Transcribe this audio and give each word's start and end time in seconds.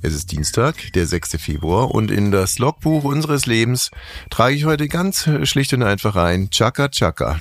Es 0.00 0.14
ist 0.14 0.30
Dienstag, 0.30 0.92
der 0.94 1.06
6. 1.06 1.30
Februar 1.40 1.90
und 1.90 2.12
in 2.12 2.30
das 2.30 2.60
Logbuch 2.60 3.02
unseres 3.02 3.46
Lebens 3.46 3.90
trage 4.30 4.54
ich 4.54 4.64
heute 4.64 4.86
ganz 4.86 5.28
schlicht 5.42 5.72
und 5.72 5.82
einfach 5.82 6.14
ein 6.14 6.50
Chaka 6.50 6.88
Chaka. 6.88 7.40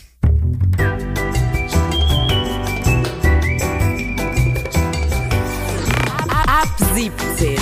Ab 6.48 6.70
17. 6.96 7.58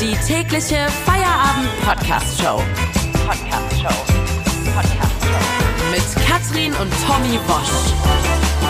Die 0.00 0.16
tägliche 0.26 0.86
Feierabend-Podcast-Show. 1.04 2.62
Podcast-Show. 3.26 4.14
Podcast-Show. 4.74 5.90
Mit 5.90 6.26
Katrin 6.26 6.72
und 6.72 6.90
Tommy 7.06 7.38
Bosch. 7.46 8.63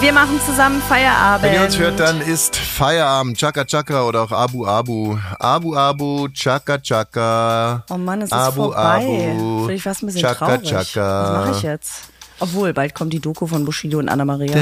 Wir 0.00 0.12
machen 0.12 0.40
zusammen 0.46 0.80
Feierabend. 0.80 1.42
Wenn 1.42 1.54
ihr 1.54 1.64
uns 1.64 1.76
hört, 1.76 1.98
dann 1.98 2.20
ist 2.20 2.54
Feierabend, 2.54 3.36
Chaka 3.36 3.64
Chaka 3.64 4.04
oder 4.04 4.22
auch 4.22 4.30
Abu 4.30 4.64
Abu. 4.64 5.18
Abu 5.40 5.74
Abu, 5.74 6.28
Chaka 6.28 6.78
Chaka. 6.78 7.84
Oh 7.90 7.98
Mann, 7.98 8.22
es 8.22 8.30
ist 8.30 8.32
Abu, 8.32 8.62
vorbei. 8.62 9.34
Abu. 9.34 9.58
Finde 9.60 9.74
ich 9.74 9.82
fast 9.82 10.02
ein 10.02 10.06
bisschen 10.06 10.22
Chaka, 10.22 10.46
traurig. 10.46 10.70
Chaka. 10.70 11.22
Was 11.22 11.46
mache 11.46 11.56
ich 11.56 11.62
jetzt? 11.64 11.92
Obwohl, 12.38 12.72
bald 12.72 12.94
kommt 12.94 13.12
die 13.12 13.18
Doku 13.18 13.48
von 13.48 13.64
Bushido 13.64 13.98
und 13.98 14.08
Anna-Maria. 14.08 14.54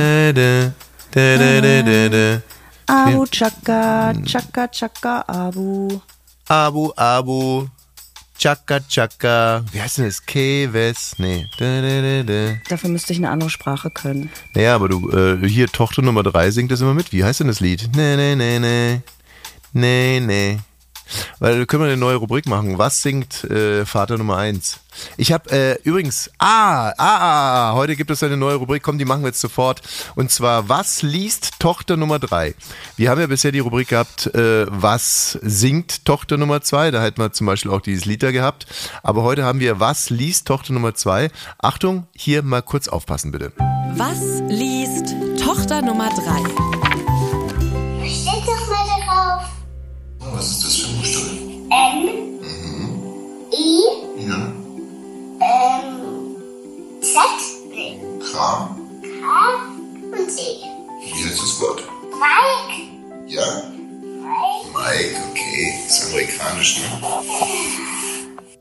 Abu 2.86 3.26
Chaka, 3.26 4.14
Chaka, 4.24 4.68
Chaka, 4.68 5.24
Abu. 5.26 6.00
Abu 6.48 6.92
Abu, 6.96 7.66
Chaka 8.38 8.80
Chaka. 8.88 9.64
Wie 9.72 9.80
heißt 9.80 9.98
denn 9.98 10.04
das? 10.04 10.24
Keves? 10.24 11.14
Nee. 11.18 11.46
Da, 11.58 11.80
da, 11.80 12.02
da, 12.02 12.22
da. 12.22 12.58
Dafür 12.68 12.90
müsste 12.90 13.12
ich 13.12 13.18
eine 13.18 13.30
andere 13.30 13.50
Sprache 13.50 13.90
können. 13.90 14.30
Naja, 14.54 14.74
aber 14.74 14.88
du, 14.88 15.10
äh, 15.10 15.48
hier 15.48 15.68
Tochter 15.68 16.02
Nummer 16.02 16.22
drei 16.22 16.50
singt 16.50 16.70
das 16.70 16.80
immer 16.80 16.94
mit. 16.94 17.12
Wie 17.12 17.24
heißt 17.24 17.40
denn 17.40 17.48
das 17.48 17.60
Lied? 17.60 17.90
Nee, 17.94 18.16
nee, 18.16 18.34
nee, 18.34 18.58
nee. 18.58 19.00
Nee, 19.72 20.20
nee. 20.20 20.58
Weil 21.38 21.60
da 21.60 21.64
können 21.64 21.82
wir 21.82 21.88
eine 21.88 21.96
neue 21.96 22.16
Rubrik 22.16 22.46
machen. 22.46 22.78
Was 22.78 23.02
singt 23.02 23.44
äh, 23.44 23.84
Vater 23.86 24.18
Nummer 24.18 24.36
eins? 24.36 24.80
Ich 25.16 25.32
habe 25.32 25.50
äh, 25.50 25.78
übrigens, 25.82 26.30
ah, 26.38 26.88
ah, 26.88 26.94
ah, 26.98 27.70
ah, 27.70 27.74
heute 27.74 27.96
gibt 27.96 28.10
es 28.10 28.22
eine 28.22 28.36
neue 28.36 28.54
Rubrik, 28.54 28.82
komm, 28.82 28.98
die 28.98 29.04
machen 29.04 29.22
wir 29.22 29.28
jetzt 29.28 29.40
sofort. 29.40 29.82
Und 30.14 30.30
zwar, 30.30 30.68
was 30.68 31.02
liest 31.02 31.60
Tochter 31.60 31.96
Nummer 31.96 32.18
drei? 32.18 32.54
Wir 32.96 33.10
haben 33.10 33.20
ja 33.20 33.26
bisher 33.26 33.52
die 33.52 33.58
Rubrik 33.58 33.88
gehabt, 33.88 34.34
äh, 34.34 34.66
was 34.68 35.38
singt 35.42 36.04
Tochter 36.06 36.38
Nummer 36.38 36.62
zwei? 36.62 36.90
Da 36.90 37.02
hätten 37.02 37.20
wir 37.20 37.32
zum 37.32 37.46
Beispiel 37.46 37.70
auch 37.70 37.82
dieses 37.82 38.06
Lied 38.06 38.22
da 38.22 38.30
gehabt. 38.30 38.66
Aber 39.02 39.22
heute 39.22 39.44
haben 39.44 39.60
wir, 39.60 39.80
was 39.80 40.08
liest 40.10 40.48
Tochter 40.48 40.72
Nummer 40.72 40.94
zwei? 40.94 41.30
Achtung, 41.58 42.06
hier 42.14 42.42
mal 42.42 42.62
kurz 42.62 42.88
aufpassen 42.88 43.32
bitte. 43.32 43.52
Was 43.96 44.42
liest 44.48 45.14
Tochter 45.42 45.80
Nummer 45.80 46.10
3? 46.10 46.16
Steht 48.06 48.46
doch 48.46 48.68
mal. 48.68 48.75
Was 50.32 50.50
ist 50.50 50.64
das 50.64 50.76
für 50.76 50.88
ein 50.88 50.96
Buchstabe? 50.98 51.30
M, 51.70 52.08
I, 53.52 54.26
Ja. 54.28 54.52
ähm, 55.40 56.36
Z, 57.00 57.16
nee, 57.70 58.00
K. 58.20 58.76
K 59.02 60.16
und 60.18 60.30
C. 60.30 60.40
Wie 61.02 61.24
heißt 61.24 61.40
das 61.42 61.60
Wort? 61.60 61.82
Mike, 62.12 63.32
Ja. 63.32 63.62
Mike, 64.74 65.16
okay. 65.30 65.74
Ist 65.86 66.06
amerikanisch, 66.10 66.80
ne? 66.80 67.08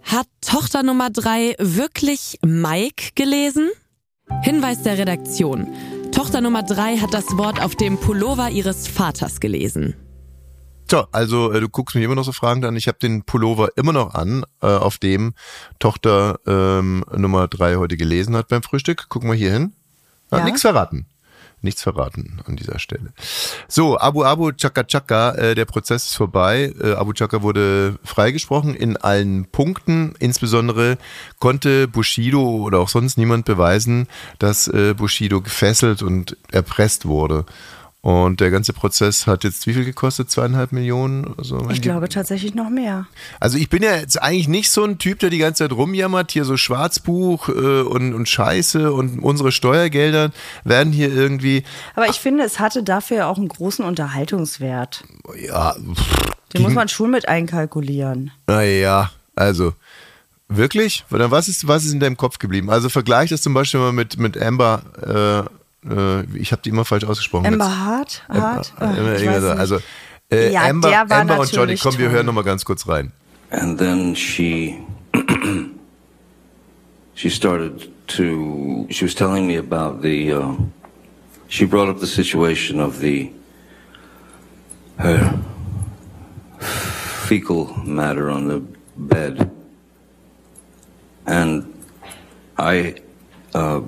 Hat 0.04 0.28
Tochter 0.42 0.84
Nummer 0.84 1.10
3 1.10 1.56
wirklich 1.60 2.38
Mike 2.44 3.12
gelesen? 3.16 3.70
Hinweis 4.44 4.82
der 4.84 4.98
Redaktion. 4.98 5.68
Tochter 6.12 6.42
Nummer 6.42 6.64
3 6.64 6.98
hat 6.98 7.14
das 7.14 7.38
Wort 7.38 7.62
auf 7.62 7.76
dem 7.76 7.98
Pullover 7.98 8.50
ihres 8.50 8.88
Vaters 8.88 9.40
gelesen. 9.40 9.96
So, 10.90 11.08
also 11.12 11.52
äh, 11.52 11.60
du 11.60 11.70
guckst 11.70 11.96
mich 11.96 12.04
immer 12.04 12.16
noch 12.16 12.26
so 12.26 12.32
fragend 12.32 12.64
an. 12.66 12.76
Ich 12.76 12.88
habe 12.88 13.00
den 13.00 13.24
Pullover 13.24 13.70
immer 13.76 13.94
noch 13.94 14.14
an, 14.14 14.46
äh, 14.62 14.68
auf 14.68 14.98
dem 14.98 15.34
Tochter 15.80 16.40
ähm, 16.46 17.04
Nummer 17.16 17.48
drei 17.48 17.76
heute 17.78 17.98
gelesen 17.98 18.36
hat 18.36 18.50
beim 18.50 18.62
Frühstück. 18.64 19.10
Gucken 19.10 19.30
wir 19.30 19.36
hier 19.36 19.52
hin. 19.52 19.74
Hat 20.32 20.40
Ja. 20.40 20.46
nichts 20.46 20.62
verraten. 20.62 21.06
Nichts 21.62 21.82
verraten 21.82 22.42
an 22.46 22.58
dieser 22.58 22.78
Stelle. 22.78 23.12
So, 23.68 23.98
Abu 23.98 24.24
Abu 24.24 24.52
Chaka 24.52 24.84
Chaka, 24.84 25.32
äh, 25.32 25.56
der 25.56 25.66
Prozess 25.66 26.06
ist 26.06 26.16
vorbei. 26.16 26.72
Äh, 26.80 26.94
Abu 26.94 27.14
Chaka 27.14 27.42
wurde 27.42 27.98
freigesprochen 28.04 28.76
in 28.76 28.98
allen 28.98 29.46
Punkten. 29.46 30.14
Insbesondere 30.20 31.00
konnte 31.40 31.88
Bushido 31.88 32.44
oder 32.58 32.80
auch 32.80 32.90
sonst 32.90 33.18
niemand 33.18 33.46
beweisen, 33.46 34.08
dass 34.38 34.68
äh, 34.68 34.94
Bushido 34.96 35.42
gefesselt 35.42 36.04
und 36.04 36.38
erpresst 36.52 37.08
wurde. 37.08 37.46
Und 38.06 38.40
der 38.40 38.52
ganze 38.52 38.72
Prozess 38.72 39.26
hat 39.26 39.44
jetzt 39.44 39.66
wie 39.66 39.74
viel 39.74 39.84
gekostet? 39.84 40.30
Zweieinhalb 40.30 40.72
Millionen? 40.72 41.34
so? 41.42 41.68
Ich 41.72 41.82
glaube 41.82 42.08
tatsächlich 42.08 42.54
noch 42.54 42.70
mehr. 42.70 43.08
Also 43.40 43.58
ich 43.58 43.68
bin 43.68 43.82
ja 43.82 43.96
jetzt 43.96 44.22
eigentlich 44.22 44.48
nicht 44.48 44.70
so 44.70 44.84
ein 44.84 45.00
Typ, 45.00 45.18
der 45.18 45.32
die 45.32 45.40
ganze 45.40 45.64
Zeit 45.64 45.76
rumjammert, 45.76 46.32
hier 46.32 46.46
so 46.46 46.56
Schwarzbuch 46.56 47.50
äh, 47.50 47.82
und, 47.82 48.14
und 48.14 48.30
Scheiße 48.30 48.94
und 48.94 49.18
unsere 49.24 49.52
Steuergelder 49.52 50.30
werden 50.64 50.94
hier 50.94 51.12
irgendwie, 51.12 51.64
Aber 51.96 52.08
ich 52.08 52.20
finde, 52.20 52.44
es 52.44 52.60
hatte 52.60 52.84
dafür 52.84 53.26
auch 53.26 53.40
einen 53.40 53.48
großen 53.48 53.84
Unterhaltungswert. 53.84 55.04
ja, 55.44 55.76
Den 56.54 56.62
muss 56.62 56.74
man 56.74 56.88
schon 56.90 57.10
mit 57.10 57.28
einkalkulieren. 57.28 58.30
naja, 58.46 59.10
also 59.36 59.74
wirklich? 60.48 61.06
Oder 61.10 61.32
was 61.32 61.48
ist, 61.48 61.68
was 61.68 61.84
ist 61.86 61.94
in 61.94 62.00
deinem 62.00 62.18
Kopf 62.18 62.38
geblieben? 62.38 62.70
Also 62.70 62.90
vergleich 62.90 63.32
das 63.32 63.42
zum 63.42 63.56
Beispiel 63.56 63.80
mal 63.80 63.94
mit, 63.94 64.20
mit 64.20 64.40
Amber, 64.40 65.48
äh, 65.50 65.65
äh, 65.90 66.24
ich 66.38 66.52
habe 66.52 66.62
die 66.64 66.70
immer 66.70 66.86
falsch 66.86 67.06
ausgesprochen. 67.06 67.46
Amber 67.46 67.86
Hart? 67.86 68.24
Hart? 68.30 68.74
Amber, 68.80 69.12
Ah, 69.12 69.16
ich 69.16 69.28
weiß 69.28 69.44
also 69.44 69.80
äh, 70.32 70.52
Ja, 70.52 70.64
Amber, 70.64 70.90
der 70.90 71.10
war 71.10 71.20
Amber 71.22 71.40
und 71.40 71.52
Johnny, 71.52 71.76
komm, 71.78 71.98
wir 71.98 72.10
hören 72.10 72.26
noch 72.26 72.34
mal 72.34 72.44
ganz 72.44 72.66
kurz 72.66 72.88
rein. 72.88 73.12
and 73.52 73.78
then 73.80 74.16
she 74.16 74.78
she 77.14 77.30
started 77.30 77.90
to 78.08 78.88
she 78.90 79.06
was 79.06 79.14
telling 79.16 79.48
me 79.48 79.56
about 79.56 80.02
the 80.02 80.34
uh, 80.34 80.56
she 81.48 81.66
brought 81.66 81.88
up 81.88 82.00
the 82.00 82.08
situation 82.08 82.80
of 82.80 83.00
the 83.00 83.32
her 84.98 85.40
fecal 87.28 87.74
matter 87.86 88.30
on 88.30 88.48
the 88.48 88.62
bed 88.98 89.50
and 91.26 91.64
i 92.58 92.96
uh, 93.54 93.82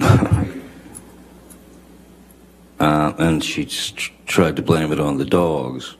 uh, 2.80 3.12
and 3.18 3.42
she 3.44 3.64
tr- 3.64 4.12
tried 4.26 4.56
to 4.56 4.62
blame 4.62 4.92
it 4.92 5.00
on 5.00 5.18
the 5.18 5.24
dogs 5.24 5.96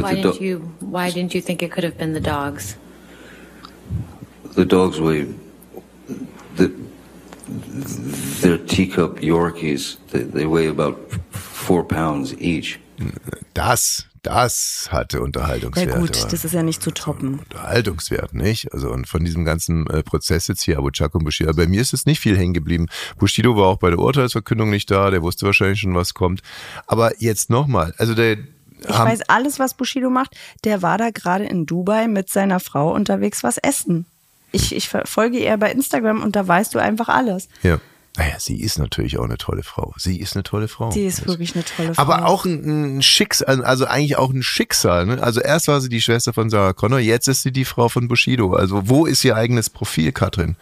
But 0.00 0.04
Why 0.04 0.14
didn't 0.14 0.38
do- 0.38 0.44
you? 0.44 0.58
Why 0.80 1.10
didn't 1.10 1.34
you 1.34 1.42
think 1.42 1.62
it 1.62 1.70
could 1.70 1.84
have 1.84 1.98
been 1.98 2.14
the 2.14 2.20
dogs? 2.20 2.76
The 4.54 4.64
dogs 4.64 4.98
weigh 4.98 5.26
the 6.56 6.72
they're 8.40 8.56
teacup 8.56 9.16
Yorkies. 9.16 9.96
They, 10.10 10.22
they 10.22 10.46
weigh 10.46 10.68
about 10.68 10.96
four 11.32 11.84
pounds 11.84 12.34
each. 12.40 12.80
Das, 13.52 14.06
das 14.22 14.88
hatte 14.90 15.18
Ja 15.18 15.22
Unterhaltungswert. 15.24 15.94
gut, 15.98 16.16
aber- 16.20 16.28
das 16.30 16.44
ist 16.44 16.52
ja 16.52 16.62
nicht 16.62 16.82
zu 16.82 16.90
toppen. 16.90 17.38
Unterhaltungswert, 17.38 18.34
nicht? 18.34 18.72
Also 18.72 18.90
und 18.90 19.06
von 19.08 19.24
diesem 19.24 19.44
ganzen 19.44 19.86
äh, 19.88 20.02
Prozess 20.02 20.46
jetzt 20.48 20.62
hier, 20.62 20.78
Abu 20.78 20.90
Chaka 20.90 21.18
und 21.18 21.24
Bushido, 21.24 21.52
bei 21.54 21.66
mir 21.66 21.80
ist 21.80 21.92
jetzt 21.92 22.06
nicht 22.06 22.20
viel 22.20 22.36
hängen 22.36 22.54
geblieben. 22.54 22.86
Bushido 23.18 23.56
war 23.56 23.68
auch 23.68 23.78
bei 23.78 23.90
der 23.90 23.98
Urteilsverkündung 23.98 24.70
nicht 24.70 24.90
da, 24.90 25.10
der 25.10 25.22
wusste 25.22 25.46
wahrscheinlich 25.46 25.80
schon, 25.80 25.94
was 25.94 26.14
kommt. 26.14 26.42
Aber 26.86 27.12
jetzt 27.20 27.50
nochmal, 27.50 27.94
also 27.98 28.14
der 28.14 28.32
Ich 28.82 28.88
weiß 28.88 29.22
alles, 29.28 29.58
was 29.58 29.74
Bushido 29.74 30.10
macht. 30.10 30.36
Der 30.64 30.82
war 30.82 30.98
da 30.98 31.10
gerade 31.10 31.44
in 31.44 31.66
Dubai 31.66 32.08
mit 32.08 32.30
seiner 32.30 32.60
Frau 32.60 32.92
unterwegs 32.94 33.42
was 33.42 33.58
essen. 33.58 34.06
Ich, 34.52 34.74
ich 34.74 34.88
verfolge 34.88 35.38
ihr 35.38 35.56
bei 35.58 35.70
Instagram 35.70 36.22
und 36.22 36.34
da 36.34 36.46
weißt 36.46 36.74
du 36.74 36.78
einfach 36.78 37.08
alles. 37.08 37.48
ja. 37.62 37.78
Naja, 38.16 38.34
sie 38.38 38.60
ist 38.60 38.78
natürlich 38.78 39.18
auch 39.18 39.24
eine 39.24 39.38
tolle 39.38 39.62
Frau. 39.62 39.94
Sie 39.96 40.18
ist 40.18 40.34
eine 40.34 40.42
tolle 40.42 40.66
Frau. 40.66 40.90
Sie 40.90 41.06
ist 41.06 41.26
wirklich 41.26 41.54
eine 41.54 41.64
tolle 41.64 41.94
Frau. 41.94 42.02
Aber 42.02 42.26
auch 42.26 42.44
ein, 42.44 42.96
ein 42.96 43.02
Schicksal, 43.02 43.64
also 43.64 43.86
eigentlich 43.86 44.16
auch 44.16 44.30
ein 44.30 44.42
Schicksal. 44.42 45.06
Ne? 45.06 45.22
Also 45.22 45.40
erst 45.40 45.68
war 45.68 45.80
sie 45.80 45.88
die 45.88 46.00
Schwester 46.00 46.32
von 46.32 46.50
Sarah 46.50 46.72
Connor, 46.72 46.98
jetzt 46.98 47.28
ist 47.28 47.42
sie 47.42 47.52
die 47.52 47.64
Frau 47.64 47.88
von 47.88 48.08
Bushido. 48.08 48.54
Also 48.54 48.88
wo 48.88 49.06
ist 49.06 49.24
ihr 49.24 49.36
eigenes 49.36 49.70
Profil, 49.70 50.10
Katrin? 50.10 50.56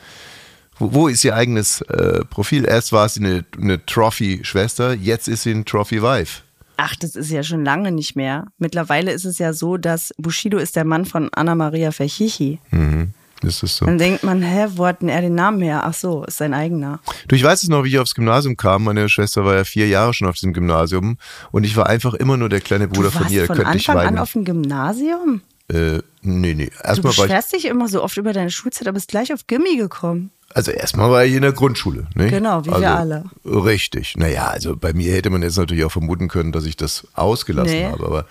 Wo, 0.78 0.92
wo 0.92 1.08
ist 1.08 1.24
ihr 1.24 1.34
eigenes 1.34 1.80
äh, 1.82 2.24
Profil? 2.26 2.66
Erst 2.66 2.92
war 2.92 3.08
sie 3.08 3.20
eine, 3.20 3.44
eine 3.60 3.84
Trophy-Schwester, 3.84 4.92
jetzt 4.92 5.26
ist 5.26 5.44
sie 5.44 5.52
ein 5.52 5.64
Trophy-Wife. 5.64 6.42
Ach, 6.76 6.94
das 6.94 7.16
ist 7.16 7.30
ja 7.30 7.42
schon 7.42 7.64
lange 7.64 7.90
nicht 7.90 8.14
mehr. 8.14 8.46
Mittlerweile 8.58 9.10
ist 9.10 9.24
es 9.24 9.38
ja 9.38 9.52
so, 9.52 9.78
dass 9.78 10.12
Bushido 10.16 10.58
ist 10.58 10.76
der 10.76 10.84
Mann 10.84 11.06
von 11.06 11.28
Anna 11.32 11.56
Maria 11.56 11.90
Verchichi. 11.90 12.60
Mhm. 12.70 13.14
Ist 13.42 13.62
das 13.62 13.76
so? 13.76 13.86
Dann 13.86 13.98
denkt 13.98 14.24
man, 14.24 14.42
hä, 14.42 14.66
wo 14.74 14.86
hat 14.86 15.00
denn 15.02 15.08
er 15.08 15.20
den 15.20 15.34
Namen 15.34 15.60
her? 15.62 15.82
Ach 15.84 15.94
so, 15.94 16.24
ist 16.24 16.38
sein 16.38 16.54
eigener. 16.54 16.98
Du, 17.28 17.36
ich 17.36 17.44
weiß 17.44 17.62
es 17.62 17.68
noch, 17.68 17.84
wie 17.84 17.88
ich 17.88 17.98
aufs 17.98 18.14
Gymnasium 18.14 18.56
kam. 18.56 18.84
Meine 18.84 19.08
Schwester 19.08 19.44
war 19.44 19.54
ja 19.54 19.64
vier 19.64 19.86
Jahre 19.88 20.12
schon 20.14 20.26
auf 20.28 20.34
diesem 20.34 20.52
Gymnasium 20.52 21.18
und 21.52 21.64
ich 21.64 21.76
war 21.76 21.86
einfach 21.86 22.14
immer 22.14 22.36
nur 22.36 22.48
der 22.48 22.60
kleine 22.60 22.88
Bruder 22.88 23.10
Du 23.10 23.18
von 23.18 23.28
ihr. 23.30 23.46
von 23.46 23.56
Könnte 23.56 23.76
ich 23.78 23.88
Anfang 23.88 24.02
an 24.02 24.06
weinen. 24.14 24.18
auf 24.18 24.32
dem 24.32 24.44
Gymnasium? 24.44 25.40
Äh, 25.70 25.98
nee, 26.22 26.54
nee. 26.54 26.66
Du 26.66 26.82
Erstmal 26.82 27.04
war 27.04 27.10
ich, 27.10 27.16
beschwerst 27.18 27.52
dich 27.52 27.66
immer 27.66 27.88
so 27.88 28.02
oft 28.02 28.16
über 28.16 28.32
deine 28.32 28.50
Schulzeit, 28.50 28.88
aber 28.88 28.94
bist 28.94 29.08
gleich 29.08 29.32
auf 29.34 29.46
Gimmi 29.46 29.76
gekommen. 29.76 30.30
also 30.54 30.70
erstmal 30.70 31.10
war 31.10 31.24
ich 31.26 31.34
in 31.34 31.42
der 31.42 31.52
Grundschule. 31.52 32.06
Ne? 32.14 32.28
Genau, 32.30 32.64
wie 32.64 32.70
wir 32.70 32.96
alle. 32.96 33.24
Richtig. 33.44 34.16
Naja, 34.16 34.46
also 34.46 34.74
bei 34.76 34.94
mir 34.94 35.12
hätte 35.12 35.28
man 35.28 35.42
jetzt 35.42 35.58
natürlich 35.58 35.84
auch 35.84 35.92
vermuten 35.92 36.28
können, 36.28 36.52
dass 36.52 36.64
ich 36.64 36.76
das 36.76 37.06
ausgelassen 37.12 37.70
Nee. 37.76 37.84
habe, 37.84 38.04
aber 38.06 38.24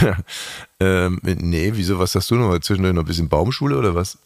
ähm, 0.80 1.20
nee, 1.24 1.72
wieso, 1.74 1.98
was 1.98 2.14
hast 2.14 2.30
du 2.30 2.36
noch? 2.36 2.56
Zwischendurch 2.60 2.94
noch 2.94 3.02
ein 3.02 3.06
bisschen 3.06 3.28
Baumschule 3.28 3.76
oder 3.76 3.94
was? 3.94 4.18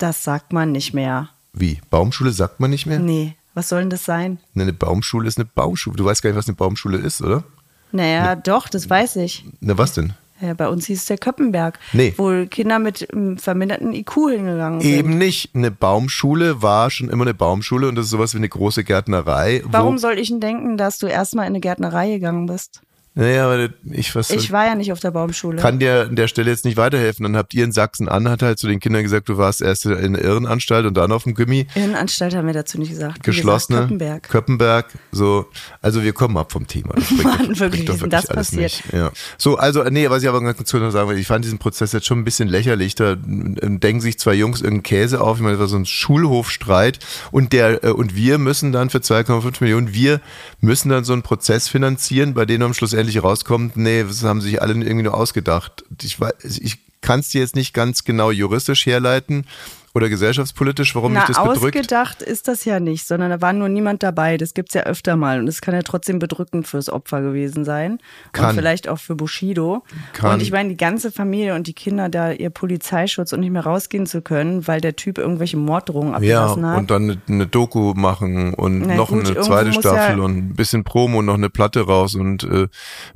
Das 0.00 0.24
sagt 0.24 0.52
man 0.54 0.72
nicht 0.72 0.94
mehr. 0.94 1.28
Wie? 1.52 1.78
Baumschule 1.90 2.30
sagt 2.32 2.58
man 2.58 2.70
nicht 2.70 2.86
mehr? 2.86 2.98
Nee, 2.98 3.34
was 3.54 3.68
soll 3.68 3.80
denn 3.80 3.90
das 3.90 4.04
sein? 4.04 4.38
Ne, 4.54 4.62
Eine 4.62 4.72
Baumschule 4.72 5.28
ist 5.28 5.36
eine 5.38 5.44
Baumschule. 5.44 5.94
Du 5.96 6.06
weißt 6.06 6.22
gar 6.22 6.30
nicht, 6.30 6.38
was 6.38 6.48
eine 6.48 6.56
Baumschule 6.56 6.96
ist, 6.96 7.20
oder? 7.20 7.44
Naja, 7.92 8.34
doch, 8.34 8.68
das 8.68 8.88
weiß 8.88 9.16
ich. 9.16 9.44
Na, 9.60 9.76
was 9.76 9.92
denn? 9.92 10.14
Ja, 10.40 10.54
bei 10.54 10.68
uns 10.68 10.86
hieß 10.86 11.00
es 11.00 11.04
der 11.04 11.18
Köppenberg, 11.18 11.78
Nee. 11.92 12.14
wo 12.16 12.46
Kinder 12.46 12.78
mit 12.78 13.06
verminderten 13.36 13.92
IQ 13.92 14.14
hingegangen 14.30 14.80
sind. 14.80 14.90
Eben 14.90 15.18
nicht. 15.18 15.54
Eine 15.54 15.70
Baumschule 15.70 16.62
war 16.62 16.88
schon 16.90 17.10
immer 17.10 17.24
eine 17.24 17.34
Baumschule 17.34 17.86
und 17.88 17.96
das 17.96 18.06
ist 18.06 18.10
sowas 18.12 18.32
wie 18.32 18.38
eine 18.38 18.48
große 18.48 18.82
Gärtnerei. 18.84 19.62
Warum 19.66 19.98
soll 19.98 20.18
ich 20.18 20.28
denn 20.30 20.40
denken, 20.40 20.78
dass 20.78 20.96
du 20.96 21.08
erstmal 21.08 21.44
in 21.44 21.50
eine 21.50 21.60
Gärtnerei 21.60 22.08
gegangen 22.08 22.46
bist? 22.46 22.80
Naja, 23.20 23.44
aber 23.44 23.68
ich 23.84 24.14
was 24.14 24.30
Ich 24.30 24.50
war 24.50 24.64
ja 24.64 24.74
nicht 24.74 24.92
auf 24.92 25.00
der 25.00 25.10
Baumschule. 25.10 25.60
kann 25.60 25.78
dir 25.78 26.06
an 26.08 26.16
der 26.16 26.26
Stelle 26.26 26.50
jetzt 26.50 26.64
nicht 26.64 26.78
weiterhelfen. 26.78 27.22
Dann 27.24 27.36
habt 27.36 27.52
ihr 27.52 27.64
in 27.64 27.70
Sachsen-Anhalt 27.70 28.40
halt 28.40 28.58
zu 28.58 28.66
den 28.66 28.80
Kindern 28.80 29.02
gesagt, 29.02 29.28
du 29.28 29.36
warst 29.36 29.60
erst 29.60 29.84
in 29.84 30.14
der 30.14 30.24
Irrenanstalt 30.24 30.86
und 30.86 30.94
dann 30.96 31.12
auf 31.12 31.24
dem 31.24 31.34
Gimmi. 31.34 31.66
Innenanstalt 31.74 32.34
haben 32.34 32.46
wir 32.46 32.54
dazu 32.54 32.78
nicht 32.78 32.88
gesagt. 32.88 33.22
Geschlossene. 33.22 33.88
Gesagt, 33.88 33.90
Köppenberg. 33.90 34.22
Köppenberg, 34.30 34.86
so. 35.12 35.46
Also 35.82 36.02
wir 36.02 36.14
kommen 36.14 36.38
ab 36.38 36.50
vom 36.50 36.66
Thema. 36.66 36.94
Das 36.94 37.08
bringt 37.08 37.24
Mann, 37.24 37.58
wirklich, 37.58 37.84
bringt 37.84 37.88
doch 37.90 37.98
denn 37.98 38.08
das 38.08 38.26
passiert? 38.26 38.62
Nicht. 38.62 38.92
Ja. 38.94 39.10
So, 39.36 39.58
also, 39.58 39.84
nee, 39.84 40.08
was 40.08 40.22
ich 40.22 40.28
aber 40.30 40.40
ganz 40.40 40.56
kurz 40.56 40.72
noch 40.72 40.90
sagen 40.90 41.10
will, 41.10 41.18
ich 41.18 41.26
fand 41.26 41.44
diesen 41.44 41.58
Prozess 41.58 41.92
jetzt 41.92 42.06
schon 42.06 42.20
ein 42.20 42.24
bisschen 42.24 42.48
lächerlich. 42.48 42.94
Da 42.94 43.12
äh, 43.12 43.16
denken 43.18 44.00
sich 44.00 44.18
zwei 44.18 44.32
Jungs 44.32 44.62
irgendeinen 44.62 44.82
Käse 44.82 45.20
auf. 45.20 45.36
Ich 45.36 45.42
meine, 45.42 45.56
das 45.56 45.60
war 45.60 45.68
so 45.68 45.76
ein 45.76 45.84
Schulhofstreit. 45.84 46.98
Und 47.32 47.52
der, 47.52 47.84
äh, 47.84 47.90
und 47.90 48.16
wir 48.16 48.38
müssen 48.38 48.72
dann 48.72 48.88
für 48.88 48.98
2,5 48.98 49.56
Millionen, 49.60 49.92
wir 49.92 50.22
müssen 50.62 50.88
dann 50.88 51.04
so 51.04 51.12
einen 51.12 51.20
Prozess 51.20 51.68
finanzieren, 51.68 52.32
bei 52.32 52.46
dem 52.46 52.62
am 52.62 52.72
Schluss 52.72 52.94
endlich 52.94 53.09
rauskommt, 53.18 53.76
nee, 53.76 54.04
das 54.04 54.22
haben 54.22 54.40
sich 54.40 54.62
alle 54.62 54.74
irgendwie 54.74 55.02
nur 55.02 55.14
ausgedacht. 55.14 55.84
Ich, 56.02 56.18
ich 56.42 56.78
kann 57.00 57.20
es 57.20 57.30
dir 57.30 57.40
jetzt 57.40 57.56
nicht 57.56 57.74
ganz 57.74 58.04
genau 58.04 58.30
juristisch 58.30 58.86
herleiten 58.86 59.46
oder 59.94 60.08
gesellschaftspolitisch, 60.08 60.94
warum 60.94 61.12
Na, 61.12 61.20
mich 61.26 61.28
das 61.36 61.42
bedrückt. 61.42 61.76
ausgedacht 61.76 62.22
ist 62.22 62.46
das 62.46 62.64
ja 62.64 62.78
nicht, 62.78 63.06
sondern 63.06 63.30
da 63.30 63.40
war 63.40 63.52
nur 63.52 63.68
niemand 63.68 64.02
dabei. 64.02 64.36
Das 64.36 64.54
gibt's 64.54 64.74
ja 64.74 64.82
öfter 64.82 65.16
mal 65.16 65.40
und 65.40 65.48
es 65.48 65.60
kann 65.60 65.74
ja 65.74 65.82
trotzdem 65.82 66.18
bedrückend 66.20 66.68
fürs 66.68 66.88
Opfer 66.88 67.22
gewesen 67.22 67.64
sein 67.64 67.98
Kann. 68.32 68.50
und 68.50 68.54
vielleicht 68.54 68.88
auch 68.88 68.98
für 68.98 69.16
Bushido. 69.16 69.82
Kann. 70.12 70.34
Und 70.34 70.42
ich 70.42 70.52
meine, 70.52 70.68
die 70.68 70.76
ganze 70.76 71.10
Familie 71.10 71.54
und 71.54 71.66
die 71.66 71.72
Kinder 71.72 72.08
da 72.08 72.30
ihr 72.30 72.50
Polizeischutz 72.50 73.32
und 73.32 73.40
nicht 73.40 73.50
mehr 73.50 73.64
rausgehen 73.64 74.06
zu 74.06 74.22
können, 74.22 74.66
weil 74.68 74.80
der 74.80 74.94
Typ 74.94 75.18
irgendwelche 75.18 75.56
Morddrohungen 75.56 76.22
Ja, 76.22 76.44
abgelassen 76.44 76.66
hat. 76.66 76.78
und 76.78 76.90
dann 76.90 77.22
eine, 77.28 77.46
Doku 77.48 77.94
machen 77.94 78.54
und 78.54 78.82
Na 78.82 78.94
noch 78.94 79.08
gut, 79.08 79.26
eine 79.28 79.40
zweite 79.40 79.72
Staffel 79.72 80.18
ja- 80.18 80.24
und 80.24 80.36
ein 80.36 80.54
bisschen 80.54 80.84
Promo 80.84 81.18
und 81.18 81.26
noch 81.26 81.34
eine 81.34 81.50
Platte 81.50 81.80
raus 81.80 82.14
und 82.14 82.44
äh, 82.44 82.68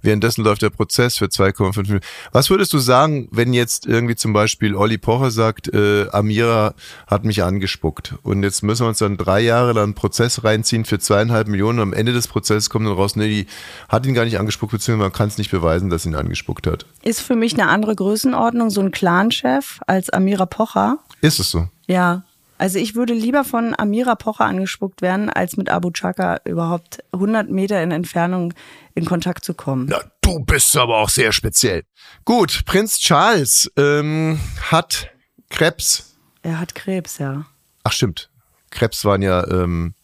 währenddessen 0.03 0.43
läuft 0.43 0.63
der 0.63 0.71
Prozess 0.71 1.19
für 1.19 1.27
2,5 1.27 1.77
Millionen. 1.83 2.01
Was 2.33 2.51
würdest 2.51 2.73
du 2.73 2.79
sagen, 2.79 3.29
wenn 3.31 3.53
jetzt 3.53 3.87
irgendwie 3.87 4.17
zum 4.17 4.33
Beispiel 4.33 4.75
Olli 4.75 4.99
Pocher 4.99 5.31
sagt, 5.31 5.69
äh, 5.73 6.09
Amira 6.11 6.64
hat 7.07 7.25
mich 7.25 7.43
angespuckt 7.43 8.15
und 8.23 8.43
jetzt 8.43 8.63
müssen 8.63 8.85
wir 8.85 8.89
uns 8.89 8.99
dann 8.99 9.17
drei 9.17 9.41
Jahre 9.41 9.73
lang 9.73 9.85
einen 9.85 9.95
Prozess 9.95 10.45
reinziehen 10.45 10.85
für 10.85 10.99
zweieinhalb 10.99 11.49
Millionen 11.49 11.81
und 11.81 11.89
am 11.89 11.93
Ende 11.93 12.13
des 12.13 12.29
Prozesses 12.29 12.71
kommt 12.71 12.87
dann 12.87 12.95
raus, 12.95 13.17
nee, 13.17 13.29
die 13.29 13.47
hat 13.89 14.07
ihn 14.07 14.15
gar 14.15 14.25
nicht 14.25 14.39
angespuckt, 14.39 14.73
beziehungsweise 14.73 15.09
man 15.09 15.13
kann 15.13 15.29
es 15.29 15.39
nicht 15.39 15.51
beweisen, 15.51 15.91
dass 15.91 16.05
sie 16.05 16.11
ihn 16.11 16.15
angespuckt 16.15 16.67
hat. 16.67 16.87
ist 17.03 17.21
für 17.21 17.37
mich 17.37 17.55
eine 17.55 17.69
andere 17.69 17.95
Größenordnung, 17.95 18.71
so 18.71 18.81
ein 18.81 18.91
Clanchef 18.91 19.81
als 19.87 20.11
Amira 20.11 20.47
Pocher. 20.47 20.99
Ist 21.21 21.41
es 21.41 21.51
so? 21.51 21.69
Ja. 21.87 22.23
Also 22.57 22.79
ich 22.79 22.95
würde 22.95 23.15
lieber 23.15 23.45
von 23.45 23.75
Amira 23.77 24.15
Pocher 24.15 24.45
angespuckt 24.45 25.03
werden, 25.03 25.29
als 25.29 25.57
mit 25.57 25.69
Abu 25.69 25.91
Chaka 25.91 26.41
überhaupt 26.45 27.03
100 27.13 27.51
Meter 27.51 27.83
in 27.83 27.91
Entfernung 27.91 28.55
in 28.95 29.05
Kontakt 29.05 29.45
zu 29.45 29.55
kommen. 29.55 29.87
Na, 29.91 29.99
du 30.21 30.39
bist 30.39 30.77
aber 30.77 30.99
auch 30.99 31.09
sehr 31.09 31.33
speziell. 31.33 31.83
Gut, 32.25 32.65
Prinz 32.65 32.99
Charles 33.01 33.71
ähm, 33.77 34.39
hat 34.71 35.11
Krebs. 35.51 36.14
Er 36.45 36.61
hat 36.61 36.75
Krebs, 36.77 37.19
ja. 37.19 37.45
Ach 37.83 37.93
stimmt, 37.93 38.31
Krebs 38.71 39.05
waren 39.05 39.23
ja 39.23 39.45
ähm, 39.49 39.95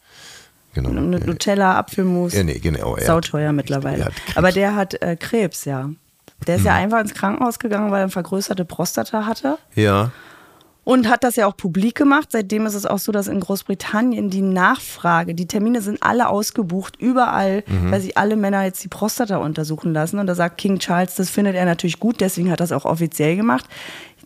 genau. 0.75 0.91
Mit 0.91 1.27
Nutella, 1.27 1.79
Apfelmus. 1.79 2.33
Ja, 2.35 2.43
nee, 2.43 2.59
genau. 2.59 2.97
er 2.97 3.01
hat- 3.03 3.07
Sauteuer 3.07 3.53
mittlerweile. 3.53 4.05
er. 4.07 4.11
Aber 4.35 4.51
der 4.51 4.75
hat 4.75 5.01
äh, 5.03 5.15
Krebs, 5.17 5.65
ja. 5.65 5.91
Der 6.47 6.57
ist 6.57 6.65
ja 6.65 6.73
Mhm. 6.73 6.79
einfach 6.79 7.01
ins 7.01 7.15
Krankenhaus 7.15 7.59
gegangen, 7.59 7.91
weil 7.91 7.99
er 8.01 8.05
eine 8.05 8.11
vergrößerte 8.11 8.65
Prostata 8.65 9.27
hatte. 9.27 9.59
Ja, 9.75 10.11
Und 10.83 11.11
hat 11.11 11.23
das 11.25 11.37
ja 11.37 11.47
auch 11.47 11.57
publik 11.57 11.95
gemacht. 11.95 12.29
Seitdem 12.33 12.65
ist 12.65 12.73
es 12.75 12.87
auch 12.87 12.99
so, 12.99 13.13
dass 13.13 13.29
in 13.29 13.39
Großbritannien 13.39 14.31
die 14.31 14.41
Nachfrage, 14.41 15.35
die 15.35 15.47
Termine 15.47 15.83
sind 15.83 16.03
alle 16.03 16.29
ausgebucht, 16.31 16.97
überall, 16.99 17.63
Mhm. 17.67 17.93
weil 17.93 18.01
sich 18.01 18.17
alle 18.17 18.35
Männer 18.35 18.65
jetzt 18.65 18.83
die 18.83 18.89
Prostata 18.89 19.37
untersuchen 19.37 19.93
lassen. 19.93 20.19
Und 20.19 20.27
da 20.27 20.35
sagt 20.35 20.57
King 20.57 20.79
Charles, 20.79 21.15
das 21.17 21.29
findet 21.29 21.55
er 21.55 21.67
natürlich 21.67 22.01
gut, 22.01 22.21
deswegen 22.23 22.51
hat 22.51 22.61
er 22.61 22.65
das 22.65 22.73
auch 22.73 22.87
offiziell 22.87 23.37
gemacht. 23.37 23.67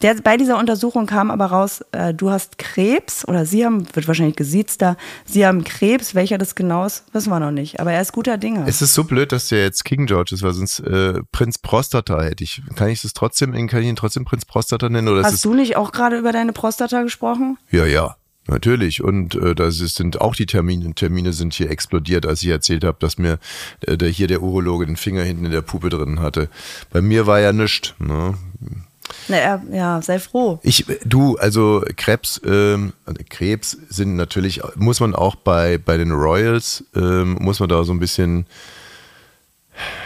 Der, 0.03 0.15
bei 0.17 0.37
dieser 0.37 0.59
Untersuchung 0.59 1.07
kam 1.07 1.31
aber 1.31 1.47
raus, 1.47 1.85
äh, 1.93 2.15
du 2.15 2.31
hast 2.31 2.59
Krebs 2.59 3.27
oder 3.27 3.47
sie 3.47 3.65
haben, 3.65 3.87
wird 3.95 4.07
wahrscheinlich 4.09 4.37
gesiezt 4.37 4.83
da, 4.83 4.97
sie 5.25 5.47
haben 5.47 5.65
Krebs, 5.65 6.15
welcher 6.15 6.39
das 6.39 6.55
genau 6.55 6.85
ist, 6.85 7.05
wissen 7.13 7.31
wir 7.31 7.41
noch 7.41 7.51
nicht. 7.51 7.81
Aber 7.81 7.93
er 7.93 8.01
ist 8.01 8.13
guter 8.13 8.39
Dinge. 8.39 8.65
es 8.67 8.83
ist 8.83 8.95
so 8.95 9.05
blöd, 9.05 9.33
dass 9.33 9.49
der 9.49 9.63
jetzt 9.63 9.85
King 9.85 10.07
George 10.07 10.35
ist, 10.35 10.43
weil 10.43 10.53
sonst 10.53 10.81
äh, 10.81 11.21
Prinz 11.33 11.59
Prostata 11.59 12.23
hätte 12.23 12.45
ich. 12.45 12.63
Kann 12.77 12.89
ich 12.89 13.03
das 13.03 13.13
trotzdem, 13.13 13.53
kann 13.69 13.83
ich 13.83 13.89
ihn 13.89 13.97
trotzdem 13.97 14.25
Prinz 14.25 14.45
Prostata 14.45 14.89
nennen? 14.89 15.09
Oder 15.09 15.23
Hast 15.23 15.45
du 15.45 15.55
nicht 15.55 15.77
auch 15.77 15.93
gerade 15.93 16.19
über 16.19 16.33
deine 16.33 16.53
Prostata 16.53 17.03
gesprochen? 17.03 17.59
Ja, 17.71 17.87
ja. 17.87 18.17
Natürlich. 18.47 19.03
Und 19.03 19.35
äh, 19.37 19.55
das 19.55 19.81
ist, 19.81 19.97
sind 19.97 20.21
auch 20.21 20.35
die 20.35 20.47
Termine. 20.47 20.95
Termine 20.95 21.33
sind 21.33 21.55
hier 21.55 21.71
explodiert, 21.71 22.27
als 22.27 22.43
ich 22.43 22.49
erzählt 22.49 22.85
habe, 22.85 22.99
dass 23.01 23.17
mir 23.17 23.39
äh, 23.87 23.97
der, 23.97 24.11
hier 24.11 24.27
der 24.27 24.43
Urologe 24.43 24.87
den 24.87 24.97
Finger 24.97 25.23
hinten 25.23 25.47
in 25.47 25.51
der 25.51 25.63
Puppe 25.63 25.89
drin 25.89 26.21
hatte. 26.21 26.49
Bei 26.91 27.01
mir 27.01 27.27
war 27.27 27.41
ja 27.41 27.53
nichts. 27.53 27.95
Ne? 27.99 28.35
Na, 29.29 29.37
er, 29.37 29.63
ja, 29.71 30.03
sei 30.03 30.19
froh. 30.19 30.59
Ich, 30.63 30.85
du, 31.05 31.37
also 31.37 31.83
Krebs, 31.97 32.41
ähm, 32.45 32.93
Krebs 33.29 33.77
sind 33.89 34.17
natürlich, 34.17 34.61
muss 34.77 35.01
man 35.01 35.15
auch 35.15 35.35
bei, 35.35 35.79
bei 35.79 35.97
den 35.97 36.13
Royals, 36.13 36.85
ähm, 36.95 37.37
muss 37.41 37.61
man 37.61 37.69
da 37.69 37.85
so 37.85 37.93
ein 37.93 38.01
bisschen, 38.01 38.47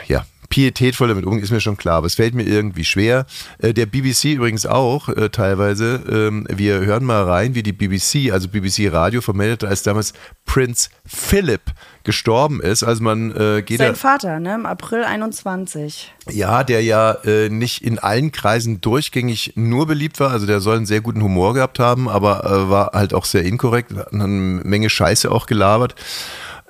ja, 0.06 0.24
pietätvoll 0.48 1.08
damit 1.08 1.26
umgehen, 1.26 1.42
ist 1.42 1.50
mir 1.50 1.60
schon 1.60 1.76
klar, 1.76 1.98
aber 1.98 2.06
es 2.06 2.14
fällt 2.14 2.34
mir 2.34 2.44
irgendwie 2.44 2.84
schwer. 2.84 3.26
Äh, 3.58 3.74
der 3.74 3.86
BBC 3.86 4.34
übrigens 4.34 4.64
auch 4.66 5.08
äh, 5.08 5.28
teilweise. 5.28 6.02
Ähm, 6.10 6.46
wir 6.50 6.80
hören 6.80 7.04
mal 7.04 7.24
rein, 7.24 7.54
wie 7.54 7.62
die 7.62 7.72
BBC, 7.72 8.32
also 8.32 8.48
BBC 8.48 8.90
Radio 8.92 9.20
vermeldete, 9.20 9.68
als 9.68 9.82
damals 9.82 10.14
Prinz 10.46 10.88
Philip 11.04 11.60
gestorben 12.04 12.62
ist. 12.62 12.82
Also 12.82 13.02
man 13.02 13.30
äh, 13.36 13.62
geht 13.62 13.78
Sein 13.78 13.94
Vater, 13.94 14.40
ne, 14.40 14.54
im 14.54 14.64
April 14.64 15.04
21. 15.04 16.14
ja, 16.30 16.64
der 16.64 16.82
ja 16.82 17.12
äh, 17.24 17.50
nicht 17.50 17.82
in 17.82 17.98
allen 17.98 18.32
Kreisen 18.32 18.80
durchgängig 18.80 19.52
nur 19.56 19.86
beliebt 19.86 20.18
war. 20.18 20.30
Also 20.30 20.46
der 20.46 20.60
soll 20.60 20.76
einen 20.76 20.86
sehr 20.86 21.02
guten 21.02 21.22
Humor 21.22 21.52
gehabt 21.52 21.78
haben, 21.78 22.08
aber 22.08 22.68
war 22.70 22.92
halt 22.94 23.12
auch 23.12 23.24
sehr 23.24 23.42
inkorrekt, 23.42 23.94
hat 23.94 24.12
eine 24.12 24.26
Menge 24.26 24.88
Scheiße 24.88 25.30
auch 25.30 25.46
gelabert. 25.46 25.94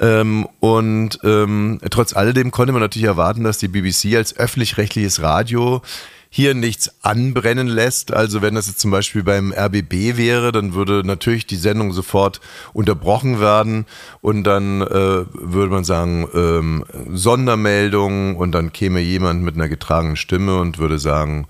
Ähm, 0.00 0.46
und 0.60 1.18
ähm, 1.24 1.80
trotz 1.90 2.14
alledem 2.14 2.50
konnte 2.50 2.72
man 2.72 2.82
natürlich 2.82 3.08
erwarten, 3.08 3.44
dass 3.44 3.58
die 3.58 3.68
BBC 3.68 4.16
als 4.16 4.36
öffentlich-rechtliches 4.36 5.22
Radio 5.22 5.82
hier 6.30 6.54
nichts 6.54 6.92
anbrennen 7.02 7.66
lässt. 7.66 8.12
Also 8.12 8.42
wenn 8.42 8.54
das 8.54 8.66
jetzt 8.66 8.80
zum 8.80 8.90
Beispiel 8.90 9.22
beim 9.22 9.52
RBB 9.52 10.16
wäre, 10.16 10.52
dann 10.52 10.74
würde 10.74 11.02
natürlich 11.04 11.46
die 11.46 11.56
Sendung 11.56 11.92
sofort 11.92 12.40
unterbrochen 12.72 13.40
werden 13.40 13.86
und 14.20 14.44
dann 14.44 14.82
äh, 14.82 15.24
würde 15.32 15.72
man 15.72 15.84
sagen, 15.84 16.28
ähm, 16.34 16.84
Sondermeldung 17.10 18.36
und 18.36 18.52
dann 18.52 18.72
käme 18.72 19.00
jemand 19.00 19.42
mit 19.42 19.54
einer 19.54 19.68
getragenen 19.68 20.16
Stimme 20.16 20.58
und 20.58 20.78
würde 20.78 20.98
sagen, 20.98 21.46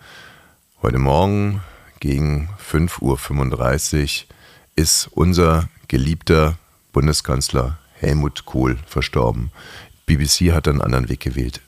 heute 0.81 0.99
Morgen 0.99 1.61
gegen 2.01 2.49
5.35 2.71 4.23
Uhr 4.23 4.37
ist 4.77 5.11
unser 5.13 5.69
geliebter 5.89 6.57
Bundeskanzler 6.93 7.79
Helmut 8.01 8.45
Kohl 8.45 8.77
verstorben. 8.87 9.51
BBC 10.07 10.53
hat 10.53 10.69
einen 10.69 10.81
anderen 10.81 11.09
Weg 11.09 11.21
gewählt. 11.21 11.61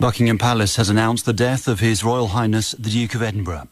Buckingham 0.00 0.38
Palace 0.38 0.76
has 0.78 0.90
announced 0.90 1.24
the 1.24 1.32
death 1.32 1.68
of 1.68 1.80
His 1.80 2.04
Royal 2.04 2.28
Highness 2.34 2.76
the 2.78 2.90
Duke 2.90 3.16
of 3.16 3.22
Edinburgh. 3.22 3.66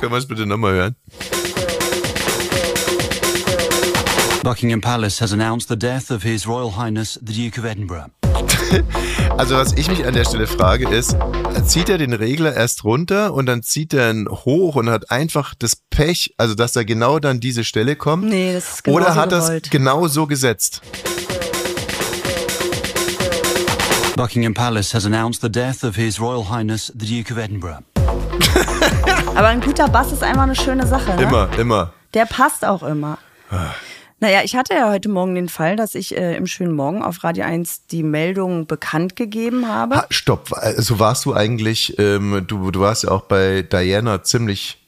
Können 0.00 0.12
wir 0.12 0.18
es 0.18 0.26
bitte 0.26 0.46
nochmal 0.46 0.72
hören? 0.72 0.96
Buckingham 4.42 4.80
Palace 4.80 5.20
has 5.20 5.32
announced 5.32 5.68
the 5.68 5.76
death 5.76 6.10
of 6.10 6.22
His 6.22 6.46
Royal 6.46 6.70
Highness 6.70 7.18
the 7.22 7.34
Duke 7.34 7.58
of 7.58 7.66
Edinburgh. 7.66 8.10
Also 9.36 9.56
was 9.56 9.72
ich 9.72 9.88
mich 9.88 10.06
an 10.06 10.12
der 10.12 10.24
Stelle 10.24 10.46
frage 10.46 10.86
ist, 10.88 11.16
zieht 11.64 11.88
er 11.88 11.96
den 11.96 12.12
Regler 12.12 12.54
erst 12.54 12.84
runter 12.84 13.32
und 13.32 13.46
dann 13.46 13.62
zieht 13.62 13.94
er 13.94 14.10
ihn 14.10 14.28
hoch 14.28 14.76
und 14.76 14.90
hat 14.90 15.10
einfach 15.10 15.54
das 15.58 15.76
Pech, 15.88 16.34
also 16.36 16.54
dass 16.54 16.76
er 16.76 16.84
genau 16.84 17.20
dann 17.20 17.40
diese 17.40 17.64
Stelle 17.64 17.96
kommt? 17.96 18.24
Nee, 18.24 18.52
das 18.52 18.74
ist 18.74 18.84
genauso 18.84 19.04
Oder 19.04 19.14
hat 19.14 19.32
er 19.32 19.38
es 19.38 19.70
genau 19.70 20.08
so 20.08 20.26
gesetzt? 20.26 20.82
Buckingham 24.16 24.52
Palace 24.52 24.92
has 24.92 25.06
announced 25.06 25.40
the 25.40 25.50
death 25.50 25.82
of 25.84 25.96
His 25.96 26.20
Royal 26.20 26.50
Highness 26.50 26.92
the 26.98 27.06
Duke 27.06 27.32
of 27.32 27.38
Edinburgh. 27.38 27.82
Aber 29.34 29.48
ein 29.48 29.62
guter 29.62 29.88
Bass 29.88 30.12
ist 30.12 30.22
einfach 30.22 30.42
eine 30.42 30.56
schöne 30.56 30.86
Sache. 30.86 31.14
Ne? 31.16 31.22
Immer, 31.22 31.48
immer. 31.58 31.92
Der 32.12 32.26
passt 32.26 32.64
auch 32.66 32.82
immer. 32.82 33.16
Naja, 34.22 34.42
ich 34.44 34.54
hatte 34.54 34.74
ja 34.74 34.90
heute 34.90 35.08
Morgen 35.08 35.34
den 35.34 35.48
Fall, 35.48 35.76
dass 35.76 35.94
ich 35.94 36.14
äh, 36.14 36.36
im 36.36 36.46
schönen 36.46 36.74
Morgen 36.74 37.02
auf 37.02 37.24
Radio 37.24 37.44
1 37.44 37.86
die 37.86 38.02
Meldung 38.02 38.66
bekannt 38.66 39.16
gegeben 39.16 39.66
habe. 39.66 39.96
Ha, 39.96 40.06
stopp, 40.10 40.52
also 40.52 40.98
warst 40.98 41.24
du 41.24 41.34
eigentlich, 41.34 41.98
ähm, 41.98 42.44
du, 42.46 42.70
du 42.70 42.80
warst 42.80 43.04
ja 43.04 43.10
auch 43.12 43.22
bei 43.22 43.62
Diana 43.62 44.22
ziemlich 44.22 44.79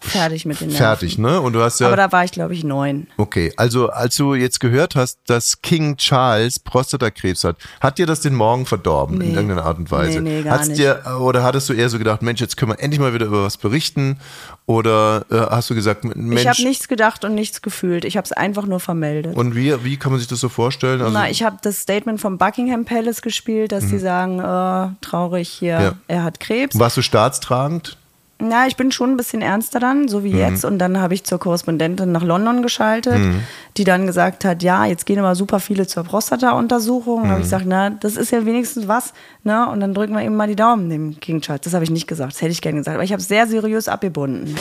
fertig 0.00 0.46
mit 0.46 0.60
den 0.60 0.68
Nerven. 0.68 0.82
fertig, 0.84 1.18
ne? 1.18 1.40
Und 1.40 1.52
du 1.52 1.60
hast 1.62 1.78
ja. 1.80 1.86
Aber 1.88 1.96
da 1.96 2.10
war 2.12 2.24
ich, 2.24 2.32
glaube 2.32 2.54
ich, 2.54 2.64
neun. 2.64 3.06
Okay, 3.16 3.52
also 3.56 3.90
als 3.90 4.16
du 4.16 4.34
jetzt 4.34 4.58
gehört 4.60 4.96
hast, 4.96 5.18
dass 5.26 5.62
King 5.62 5.96
Charles 5.96 6.58
Prostatakrebs 6.58 7.44
hat, 7.44 7.56
hat 7.80 7.98
dir 7.98 8.06
das 8.06 8.20
den 8.20 8.34
Morgen 8.34 8.66
verdorben 8.66 9.20
in 9.20 9.28
Nee. 9.28 9.34
irgendeiner 9.34 9.64
Art 9.64 9.78
und 9.78 9.90
Weise? 9.90 10.20
Nee, 10.20 10.38
nee, 10.38 10.42
gar 10.42 10.58
Hat's 10.58 10.68
nicht. 10.68 10.78
Dir, 10.78 11.02
oder 11.20 11.42
hattest 11.42 11.68
du 11.68 11.72
eher 11.74 11.88
so 11.88 11.98
gedacht, 11.98 12.22
Mensch, 12.22 12.40
jetzt 12.40 12.56
können 12.56 12.72
wir 12.72 12.80
endlich 12.80 13.00
mal 13.00 13.12
wieder 13.14 13.26
über 13.26 13.44
was 13.44 13.56
berichten? 13.56 14.18
Oder 14.66 15.24
äh, 15.30 15.36
hast 15.50 15.68
du 15.70 15.74
gesagt, 15.74 16.04
Mensch, 16.04 16.42
Ich 16.42 16.46
habe 16.48 16.62
nichts 16.62 16.86
gedacht 16.86 17.24
und 17.24 17.34
nichts 17.34 17.60
gefühlt. 17.60 18.04
Ich 18.04 18.16
habe 18.16 18.24
es 18.24 18.32
einfach 18.32 18.66
nur 18.66 18.78
vermeldet. 18.80 19.36
und 19.36 19.54
wie, 19.56 19.84
wie 19.84 19.96
kann 19.96 20.12
man 20.12 20.18
sich 20.20 20.28
das 20.28 20.38
so 20.40 20.48
vorstellen? 20.48 21.00
Also, 21.00 21.12
Na, 21.12 21.28
ich 21.28 21.42
habe 21.42 21.56
das 21.62 21.80
Statement 21.80 22.20
vom 22.20 22.38
Buckingham 22.38 22.84
Palace 22.84 23.20
gespielt, 23.22 23.72
dass 23.72 23.88
die 23.88 23.98
sagen, 23.98 24.38
äh, 24.38 24.94
traurig 25.04 25.48
hier, 25.48 25.78
Mhm. 25.78 25.84
Ja. 25.84 25.92
er 26.08 26.22
hat 26.24 26.38
Krebs. 26.40 26.78
warst 26.78 26.96
du 26.96 27.02
staatstragend? 27.02 27.96
Na, 28.42 28.66
ich 28.66 28.76
bin 28.76 28.90
schon 28.90 29.10
ein 29.12 29.16
bisschen 29.18 29.42
ernster 29.42 29.80
dann, 29.80 30.08
so 30.08 30.20
Mhm. 30.20 30.24
wie 30.24 30.30
jetzt. 30.32 30.64
Und 30.64 30.78
dann 30.78 30.98
habe 30.98 31.12
ich 31.14 31.24
zur 31.24 31.38
Korrespondentin 31.38 32.10
nach 32.10 32.22
London 32.22 32.62
geschaltet, 32.62 33.18
Mhm. 33.18 33.40
die 33.76 33.84
dann 33.84 34.06
gesagt 34.06 34.44
hat, 34.44 34.62
ja, 34.62 34.86
jetzt 34.86 35.04
gehen 35.06 35.18
aber 35.18 35.34
super 35.34 35.60
viele 35.60 35.86
zur 35.86 36.04
Prostata-Untersuchung. 36.04 37.24
Da 37.24 37.28
habe 37.30 37.40
ich 37.40 37.46
Mhm. 37.46 37.50
gesagt, 37.50 37.64
na, 37.68 37.90
das 37.90 38.16
ist 38.16 38.32
ja 38.32 38.46
wenigstens 38.46 38.88
was. 38.88 39.12
Ne? 39.44 39.68
Und 39.68 39.80
dann 39.80 39.92
drücken 39.94 40.14
wir 40.14 40.22
eben 40.22 40.36
mal 40.36 40.48
die 40.48 40.56
Daumen 40.56 40.88
dem 40.88 41.20
King 41.20 41.40
Charles. 41.42 41.60
Das 41.62 41.74
habe 41.74 41.84
ich 41.84 41.90
nicht 41.90 42.06
gesagt, 42.06 42.32
das 42.32 42.40
hätte 42.40 42.52
ich 42.52 42.62
gerne 42.62 42.78
gesagt. 42.78 42.94
Aber 42.94 43.04
ich 43.04 43.12
habe 43.12 43.20
es 43.20 43.28
sehr 43.28 43.46
seriös 43.46 43.88
abgebunden. 43.88 44.54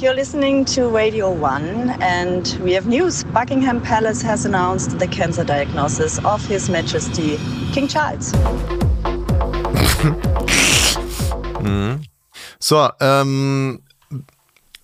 You're 0.00 0.12
listening 0.14 0.66
to 0.66 0.88
Radio 0.90 1.32
1 1.32 1.90
and 2.00 2.58
we 2.62 2.76
have 2.76 2.86
news. 2.86 3.24
Buckingham 3.32 3.80
Palace 3.80 4.22
has 4.22 4.44
announced 4.44 5.00
the 5.00 5.06
cancer 5.06 5.44
diagnosis 5.44 6.22
of 6.26 6.46
His 6.46 6.68
Majesty 6.68 7.38
King 7.72 7.88
Charles. 7.88 8.32
So, 12.58 12.88
ähm, 13.00 13.80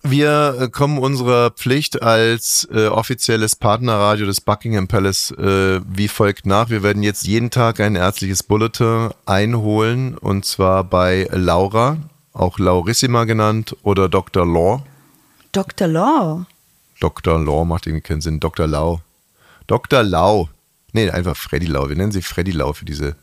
wir 0.03 0.69
kommen 0.71 0.97
unserer 0.97 1.51
Pflicht 1.51 2.01
als 2.01 2.67
äh, 2.73 2.87
offizielles 2.87 3.55
Partnerradio 3.55 4.25
des 4.25 4.41
Buckingham 4.41 4.87
Palace 4.87 5.31
äh, 5.31 5.79
wie 5.87 6.07
folgt 6.07 6.45
nach. 6.45 6.69
Wir 6.69 6.81
werden 6.81 7.03
jetzt 7.03 7.27
jeden 7.27 7.51
Tag 7.51 7.79
ein 7.79 7.95
ärztliches 7.95 8.41
Bulletin 8.41 9.11
einholen 9.25 10.17
und 10.17 10.45
zwar 10.45 10.83
bei 10.83 11.27
Laura, 11.31 11.97
auch 12.33 12.57
Laurissima 12.57 13.25
genannt 13.25 13.75
oder 13.83 14.09
Dr. 14.09 14.45
Law. 14.45 14.83
Dr. 15.51 15.87
Law. 15.87 16.45
Dr. 16.99 17.39
Law 17.39 17.65
macht 17.65 17.85
irgendwie 17.87 18.01
keinen 18.01 18.21
Sinn. 18.21 18.39
Dr. 18.39 18.67
Lau. 18.67 19.01
Dr. 19.67 20.03
Lau. 20.03 20.49
Nee, 20.93 21.09
einfach 21.09 21.35
Freddy 21.35 21.65
Lau. 21.65 21.89
Wir 21.89 21.95
nennen 21.95 22.11
sie 22.11 22.21
Freddy 22.21 22.51
Lau 22.51 22.73
für 22.73 22.85
diese 22.85 23.15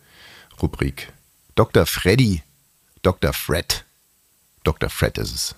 Rubrik. 0.60 1.12
Dr. 1.54 1.86
Freddy. 1.86 2.42
Dr. 3.02 3.32
Fred. 3.32 3.84
Dr. 4.64 4.88
Fred 4.90 5.18
ist 5.18 5.34
es. 5.34 5.54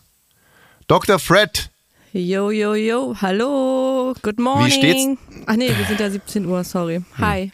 Dr. 0.86 1.18
Fred. 1.18 1.70
Yo, 2.12 2.50
yo, 2.50 2.74
yo, 2.74 3.14
hallo, 3.20 4.14
good 4.22 4.38
morning. 4.40 4.70
steht's? 4.70 5.18
Ach 5.46 5.56
nee, 5.56 5.68
wir 5.76 5.86
sind 5.86 6.00
ja 6.00 6.10
17 6.10 6.44
Uhr, 6.44 6.64
sorry. 6.64 7.04
Hi. 7.18 7.52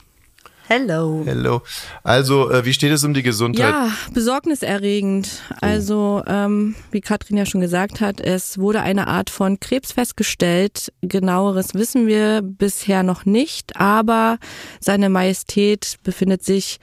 Hello. 0.68 1.22
Hello. 1.24 1.62
Also, 2.02 2.50
äh, 2.50 2.64
wie 2.64 2.72
steht 2.72 2.90
es 2.90 3.04
um 3.04 3.14
die 3.14 3.22
Gesundheit? 3.22 3.70
Ja, 3.70 3.92
besorgniserregend. 4.12 5.28
Also, 5.60 6.24
ähm, 6.26 6.74
wie 6.90 7.00
Katrin 7.00 7.36
ja 7.36 7.46
schon 7.46 7.60
gesagt 7.60 8.00
hat, 8.00 8.20
es 8.20 8.58
wurde 8.58 8.80
eine 8.82 9.06
Art 9.06 9.30
von 9.30 9.60
Krebs 9.60 9.92
festgestellt. 9.92 10.92
Genaueres 11.02 11.74
wissen 11.74 12.08
wir 12.08 12.42
bisher 12.42 13.04
noch 13.04 13.24
nicht, 13.24 13.76
aber 13.76 14.38
seine 14.80 15.08
Majestät 15.08 15.98
befindet 16.02 16.42
sich 16.44 16.80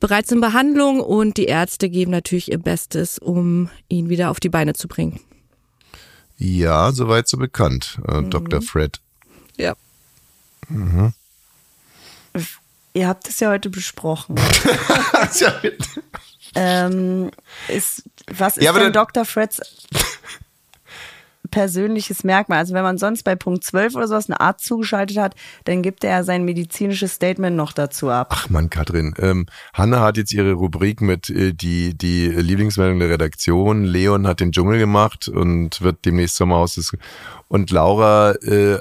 bereits 0.00 0.32
in 0.32 0.40
Behandlung 0.40 1.00
und 1.00 1.36
die 1.36 1.44
Ärzte 1.46 1.90
geben 1.90 2.10
natürlich 2.12 2.50
ihr 2.50 2.58
Bestes, 2.58 3.18
um 3.18 3.68
ihn 3.88 4.08
wieder 4.08 4.30
auf 4.30 4.40
die 4.40 4.48
Beine 4.48 4.72
zu 4.72 4.88
bringen. 4.88 5.20
Ja, 6.38 6.92
soweit 6.92 7.28
so 7.28 7.36
bekannt. 7.36 7.98
Äh, 8.08 8.22
Mhm. 8.22 8.30
Dr. 8.30 8.62
Fred. 8.62 9.00
Ja. 9.58 9.74
Ihr 12.98 13.06
habt 13.06 13.28
es 13.28 13.38
ja 13.38 13.50
heute 13.50 13.70
besprochen. 13.70 14.34
ja, 15.38 15.54
ähm, 16.56 17.30
ist, 17.68 18.02
was 18.28 18.56
ist 18.56 18.64
Ja, 18.64 18.72
denn 18.72 18.92
Dr. 18.92 19.24
Freds 19.24 19.60
persönliches 21.50 22.24
Merkmal? 22.24 22.58
Also 22.58 22.74
wenn 22.74 22.82
man 22.82 22.98
sonst 22.98 23.22
bei 23.22 23.36
Punkt 23.36 23.62
12 23.64 23.94
oder 23.94 24.08
sowas 24.08 24.28
einen 24.28 24.36
Arzt 24.38 24.64
zugeschaltet 24.66 25.16
hat, 25.16 25.34
dann 25.64 25.82
gibt 25.82 26.02
er 26.02 26.24
sein 26.24 26.44
medizinisches 26.44 27.14
Statement 27.14 27.56
noch 27.56 27.72
dazu 27.72 28.10
ab. 28.10 28.28
Ach 28.32 28.50
Mann, 28.50 28.68
Katrin. 28.68 29.14
Ähm, 29.18 29.46
Hanna 29.72 30.00
hat 30.00 30.16
jetzt 30.16 30.32
ihre 30.32 30.52
Rubrik 30.54 31.00
mit 31.00 31.30
äh, 31.30 31.52
die, 31.54 31.96
die 31.96 32.26
Lieblingsmeldung 32.28 32.98
der 32.98 33.10
Redaktion. 33.10 33.84
Leon 33.84 34.26
hat 34.26 34.40
den 34.40 34.50
Dschungel 34.52 34.78
gemacht 34.80 35.28
und 35.28 35.80
wird 35.80 36.04
demnächst 36.04 36.34
Sommerhaus. 36.36 36.74
des- 36.74 36.92
Und 37.50 37.70
Laura 37.70 38.32
äh, 38.42 38.76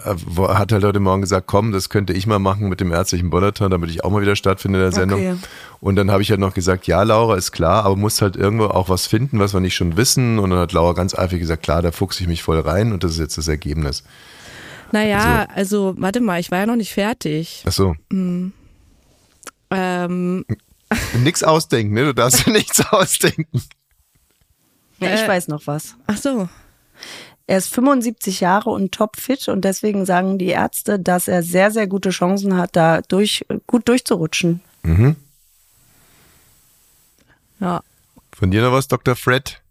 hat 0.49 0.73
halt 0.73 0.83
heute 0.83 0.99
Morgen 0.99 1.21
gesagt, 1.21 1.47
komm, 1.47 1.71
das 1.71 1.87
könnte 1.87 2.11
ich 2.11 2.27
mal 2.27 2.37
machen 2.39 2.67
mit 2.67 2.81
dem 2.81 2.91
ärztlichen 2.91 3.29
Bulletin, 3.29 3.69
damit 3.69 3.89
ich 3.89 4.03
auch 4.03 4.09
mal 4.11 4.21
wieder 4.21 4.35
stattfinde 4.35 4.79
in 4.79 4.83
der 4.83 4.91
Sendung. 4.91 5.19
Okay. 5.21 5.37
Und 5.79 5.95
dann 5.95 6.11
habe 6.11 6.21
ich 6.21 6.31
halt 6.31 6.41
noch 6.41 6.53
gesagt, 6.53 6.85
ja, 6.85 7.01
Laura, 7.03 7.35
ist 7.37 7.53
klar, 7.53 7.85
aber 7.85 7.95
muss 7.95 8.21
halt 8.21 8.35
irgendwo 8.35 8.65
auch 8.65 8.89
was 8.89 9.07
finden, 9.07 9.39
was 9.39 9.53
wir 9.53 9.61
nicht 9.61 9.75
schon 9.75 9.95
wissen. 9.95 10.37
Und 10.37 10.49
dann 10.49 10.59
hat 10.59 10.73
Laura 10.73 10.91
ganz 10.91 11.17
eifrig 11.17 11.39
gesagt, 11.39 11.63
klar, 11.63 11.81
da 11.81 11.93
fuchse 11.93 12.21
ich 12.23 12.27
mich 12.27 12.43
voll 12.43 12.59
rein 12.59 12.91
und 12.91 13.05
das 13.05 13.11
ist 13.11 13.19
jetzt 13.19 13.37
das 13.37 13.47
Ergebnis. 13.47 14.03
Naja, 14.91 15.47
also, 15.55 15.95
warte 15.97 16.19
mal, 16.19 16.39
ich 16.41 16.51
war 16.51 16.59
ja 16.59 16.65
noch 16.65 16.75
nicht 16.75 16.93
fertig. 16.93 17.63
Ach 17.65 17.71
so. 17.71 17.95
Ähm, 19.71 20.45
Nix 21.23 21.43
ausdenken, 21.43 21.93
ne? 21.93 22.05
Du 22.05 22.13
darfst 22.13 22.45
dir 22.45 22.51
nichts 22.51 22.81
ausdenken. 22.91 23.61
Ja, 24.99 25.13
ich 25.13 25.21
Äh. 25.21 25.27
weiß 25.27 25.47
noch 25.47 25.65
was. 25.67 25.95
ach 26.07 26.17
so. 26.17 26.49
Er 27.47 27.57
ist 27.57 27.73
75 27.73 28.41
Jahre 28.41 28.69
und 28.69 28.91
topfit 28.91 29.47
und 29.47 29.63
deswegen 29.63 30.05
sagen 30.05 30.37
die 30.37 30.47
Ärzte, 30.47 30.99
dass 30.99 31.29
er 31.29 31.43
sehr, 31.43 31.71
sehr 31.71 31.87
gute 31.87 32.09
Chancen 32.09 32.57
hat, 32.57 32.75
da 32.75 33.01
durch, 33.01 33.45
gut 33.65 33.87
durchzurutschen. 33.87 34.59
Ja. 37.61 37.81
Von 38.33 38.51
dir 38.51 38.61
noch 38.61 38.73
was, 38.73 38.89
Dr. 38.89 39.15
Fred? 39.15 39.61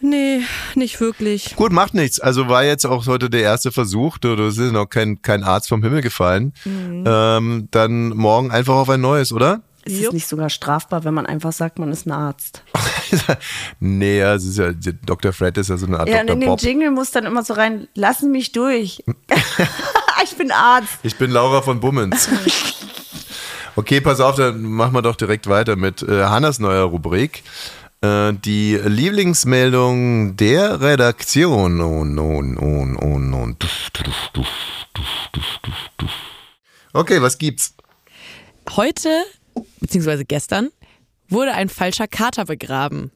Nee, 0.00 0.42
nicht 0.76 1.00
wirklich. 1.00 1.56
Gut, 1.56 1.72
macht 1.72 1.94
nichts. 1.94 2.20
Also 2.20 2.48
war 2.48 2.64
jetzt 2.64 2.86
auch 2.86 3.06
heute 3.06 3.30
der 3.30 3.42
erste 3.42 3.72
Versuch. 3.72 4.18
Du, 4.18 4.36
du 4.36 4.44
bist 4.44 4.58
noch 4.58 4.86
kein, 4.86 5.20
kein 5.22 5.42
Arzt 5.42 5.68
vom 5.68 5.82
Himmel 5.82 6.02
gefallen. 6.02 6.52
Ähm, 6.64 7.68
dann 7.70 8.10
morgen 8.10 8.50
einfach 8.52 8.74
auf 8.74 8.88
ein 8.90 9.00
neues, 9.00 9.32
oder? 9.32 9.62
Ist 9.86 10.00
Jupp. 10.00 10.06
es 10.08 10.12
nicht 10.14 10.28
sogar 10.28 10.50
strafbar, 10.50 11.04
wenn 11.04 11.14
man 11.14 11.26
einfach 11.26 11.52
sagt, 11.52 11.78
man 11.78 11.92
ist 11.92 12.06
ein 12.06 12.12
Arzt? 12.12 12.64
nee, 13.80 14.18
ja, 14.18 14.34
es 14.34 14.44
ist 14.44 14.58
ja, 14.58 14.72
Dr. 14.72 15.32
Fred 15.32 15.56
ist 15.58 15.70
ja 15.70 15.76
so 15.76 15.86
eine 15.86 16.00
Art 16.00 16.08
Ja, 16.08 16.22
und 16.22 16.26
Dr. 16.26 16.34
in 16.34 16.40
den 16.40 16.48
Bob. 16.48 16.60
Jingle 16.60 16.90
muss 16.90 17.12
dann 17.12 17.24
immer 17.24 17.44
so 17.44 17.54
rein, 17.54 17.86
lassen 17.94 18.32
mich 18.32 18.50
durch. 18.50 19.04
ich 20.24 20.36
bin 20.36 20.50
Arzt. 20.50 20.98
Ich 21.04 21.14
bin 21.14 21.30
Laura 21.30 21.62
von 21.62 21.78
Bummens. 21.78 22.28
Okay, 23.76 24.00
pass 24.00 24.20
auf, 24.20 24.34
dann 24.34 24.62
machen 24.62 24.92
wir 24.92 25.02
doch 25.02 25.14
direkt 25.14 25.48
weiter 25.48 25.76
mit 25.76 26.02
äh, 26.02 26.24
Hannas 26.24 26.58
neuer 26.58 26.84
Rubrik. 26.84 27.44
Äh, 28.00 28.32
die 28.32 28.80
Lieblingsmeldung 28.84 30.36
der 30.36 30.80
Redaktion. 30.80 31.80
Oh, 31.80 32.04
no, 32.04 32.42
no, 32.42 32.84
no, 32.84 33.18
no. 33.18 33.52
Duff. 33.56 33.90
Okay, 36.92 37.22
was 37.22 37.38
gibt's? 37.38 37.74
Heute, 38.74 39.10
beziehungsweise 39.80 40.24
gestern, 40.24 40.70
wurde 41.28 41.52
ein 41.52 41.68
falscher 41.68 42.06
Kater 42.08 42.44
begraben. 42.44 43.10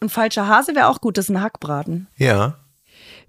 Ein 0.00 0.08
falscher 0.08 0.46
Hase 0.46 0.74
wäre 0.74 0.88
auch 0.88 1.00
gut, 1.00 1.16
das 1.18 1.26
ist 1.26 1.34
ein 1.34 1.40
Hackbraten. 1.40 2.06
Ja. 2.16 2.56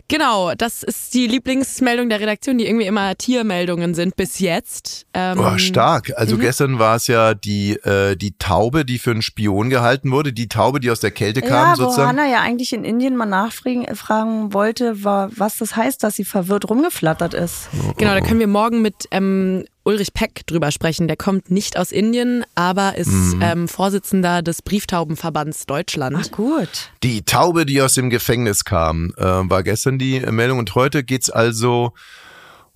Genau, 0.10 0.54
das 0.56 0.84
ist 0.84 1.14
die 1.14 1.28
Lieblingsmeldung 1.28 2.08
der 2.08 2.22
Redaktion, 2.22 2.58
die 2.58 2.66
irgendwie 2.66 2.86
immer 2.86 3.14
Tiermeldungen 3.18 3.94
sind 3.94 4.16
bis 4.16 4.40
jetzt. 4.40 5.06
Ähm, 5.14 5.38
Oh, 5.38 5.58
stark. 5.58 6.14
Also 6.16 6.38
gestern 6.38 6.80
war 6.80 6.96
es 6.96 7.08
ja 7.08 7.34
die, 7.34 7.74
äh, 7.84 8.16
die 8.16 8.38
Taube, 8.38 8.86
die 8.86 9.00
für 9.00 9.12
einen 9.12 9.22
Spion 9.22 9.70
gehalten 9.70 10.12
wurde. 10.12 10.32
Die 10.32 10.48
Taube, 10.48 10.80
die 10.80 10.92
aus 10.92 11.02
der 11.02 11.12
Kälte 11.12 11.42
kam, 11.42 11.52
ja, 11.52 11.72
wo 11.74 11.76
sozusagen. 11.76 12.08
Hanna 12.08 12.26
ja 12.26 12.40
eigentlich 12.40 12.72
in 12.72 12.86
Indien 12.86 13.18
mal 13.18 13.26
nachfragen 13.26 13.94
fragen 13.98 14.54
wollte, 14.54 15.04
war, 15.04 15.30
was 15.36 15.58
das 15.58 15.76
heißt, 15.76 16.02
dass 16.04 16.16
sie 16.16 16.24
verwirrt 16.24 16.70
rumgeflattert 16.70 17.34
ist. 17.34 17.68
Genau, 17.98 18.14
da 18.14 18.22
können 18.22 18.40
wir 18.40 18.48
morgen 18.48 18.82
mit 18.82 19.08
ähm, 19.12 19.66
Ulrich 19.88 20.14
Peck 20.14 20.46
drüber 20.48 20.72
sprechen. 20.72 21.08
Der 21.08 21.16
kommt 21.18 21.50
nicht 21.50 21.78
aus 21.78 21.92
Indien, 21.92 22.44
aber 22.56 22.98
ist 22.98 23.08
Mhm. 23.08 23.40
ähm, 23.42 23.68
Vorsitzender 23.68 24.42
des 24.42 24.62
Brieftaubenverbands 24.62 25.66
Deutschland. 25.66 26.18
Ach 26.20 26.32
gut. 26.32 26.70
Die 27.04 27.24
Taube, 27.24 27.66
die 27.66 27.82
aus 27.82 27.94
dem 27.94 28.10
Gefängnis 28.10 28.66
kam, 28.66 29.14
äh, 29.18 29.24
war 29.24 29.64
gestern 29.64 29.98
die 29.98 30.20
Meldung. 30.20 30.60
Und 30.60 30.76
heute 30.76 31.04
geht's 31.04 31.30
also 31.30 31.94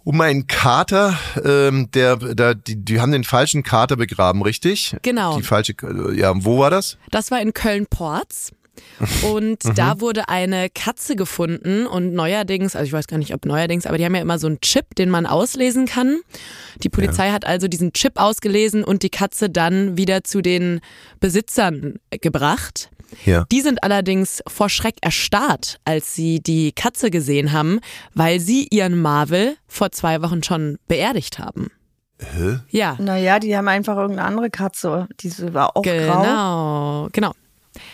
um 0.03 0.20
einen 0.22 0.48
Kater, 0.48 1.20
ähm, 1.44 1.91
der, 1.91 2.15
da, 2.15 2.53
die, 2.53 2.75
die 2.84 3.00
haben 3.01 3.12
den 3.12 3.24
falschen 3.24 3.62
Kater 3.62 3.98
begraben, 3.98 4.41
richtig? 4.41 4.96
Genau. 5.03 5.38
Die 5.38 5.44
falsche, 5.44 5.74
ja, 6.15 6.34
wo 6.36 6.58
war 6.60 6.70
das? 6.72 6.98
Das 7.12 7.30
war 7.30 7.39
in 7.41 7.53
Köln-Porz. 7.53 8.51
Und 9.24 9.60
da 9.75 10.00
wurde 10.00 10.30
eine 10.30 10.70
Katze 10.70 11.16
gefunden 11.16 11.86
und 11.88 12.13
neuerdings, 12.13 12.75
also 12.75 12.86
ich 12.88 12.94
weiß 12.94 13.08
gar 13.08 13.18
nicht, 13.18 13.34
ob 13.34 13.46
neuerdings, 13.46 13.86
aber 13.86 13.98
die 13.98 14.06
haben 14.06 14.16
ja 14.16 14.22
immer 14.22 14.40
so 14.40 14.48
einen 14.48 14.62
Chip, 14.62 14.96
den 14.96 15.10
man 15.10 15.25
auslesen 15.25 15.86
kann. 15.86 16.20
Die 16.84 16.90
Polizei 16.90 17.32
hat 17.32 17.46
also 17.46 17.68
diesen 17.68 17.94
Chip 17.94 18.13
ausgelesen 18.16 18.84
und 18.84 19.04
die 19.04 19.10
Katze 19.10 19.50
dann 19.50 19.98
wieder 19.98 20.24
zu 20.24 20.42
den 20.42 20.82
Besitzern 21.20 21.96
gebracht. 22.22 22.90
Ja. 23.25 23.46
Die 23.51 23.62
sind 23.62 23.84
allerdings 23.84 24.42
vor 24.48 24.70
Schreck 24.70 24.96
erstarrt, 25.01 25.78
als 25.84 26.16
sie 26.16 26.40
die 26.40 26.72
Katze 26.72 27.12
gesehen 27.12 27.51
haben, 27.51 27.80
weil 28.13 28.40
sie 28.40 28.68
ihren 28.72 29.01
Marvel 29.01 29.58
vor 29.68 29.92
zwei 29.92 30.22
Wochen 30.22 30.44
schon 30.44 30.78
beerdigt 30.88 31.40
haben. 31.40 31.68
Hä? 32.20 32.60
Ja, 32.70 32.96
Naja, 33.00 33.40
die 33.40 33.58
haben 33.58 33.68
einfach 33.68 33.98
irgendeine 33.98 34.28
andere 34.28 34.50
Katze. 34.50 35.08
Die 35.20 35.32
war 35.54 35.75
auch 35.75 35.82
grau. 35.82 36.22
genau, 36.22 37.08
genau. 37.12 37.32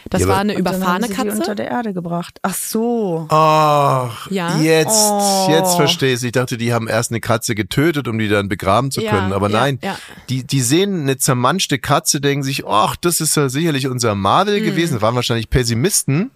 Das 0.09 0.21
Ja, 0.21 0.27
war 0.27 0.35
aber- 0.35 0.41
eine 0.41 0.57
überfahrene 0.57 1.07
sie 1.07 1.13
die 1.13 1.19
unter 1.21 1.35
Katze. 1.37 1.55
der 1.55 1.67
Erde 1.69 1.93
gebracht. 1.93 2.39
Ach 2.41 2.53
so. 2.53 3.27
Ach, 3.29 4.29
Ja. 4.31 4.57
jetzt, 4.59 5.09
Oh. 5.11 5.47
jetzt 5.49 5.75
verstehe 5.75 6.13
ich 6.15 6.23
Ich 6.23 6.31
dachte, 6.31 6.57
die 6.57 6.73
haben 6.73 6.87
erst 6.87 7.11
eine 7.11 7.19
Katze 7.21 7.53
getötet, 7.55 8.07
um 8.07 8.17
die 8.17 8.27
dann 8.27 8.49
begraben 8.49 8.89
zu 8.91 9.01
Ja, 9.01 9.11
können. 9.11 9.33
Aber 9.33 9.49
ja, 9.49 9.59
nein, 9.59 9.79
ja. 9.83 9.97
Die, 10.29 10.45
die 10.45 10.61
sehen 10.61 11.01
eine 11.01 11.17
zermanschte 11.17 11.77
Katze, 11.79 12.19
denken 12.21 12.43
sich, 12.43 12.65
ach, 12.65 12.95
das 12.95 13.21
ist 13.21 13.35
ja 13.37 13.49
sicherlich 13.49 13.87
unser 13.87 14.15
Marvel 14.15 14.59
Mhm. 14.61 14.65
gewesen. 14.65 15.01
Waren 15.01 15.15
wahrscheinlich 15.15 15.49
Pessimisten. 15.49 16.31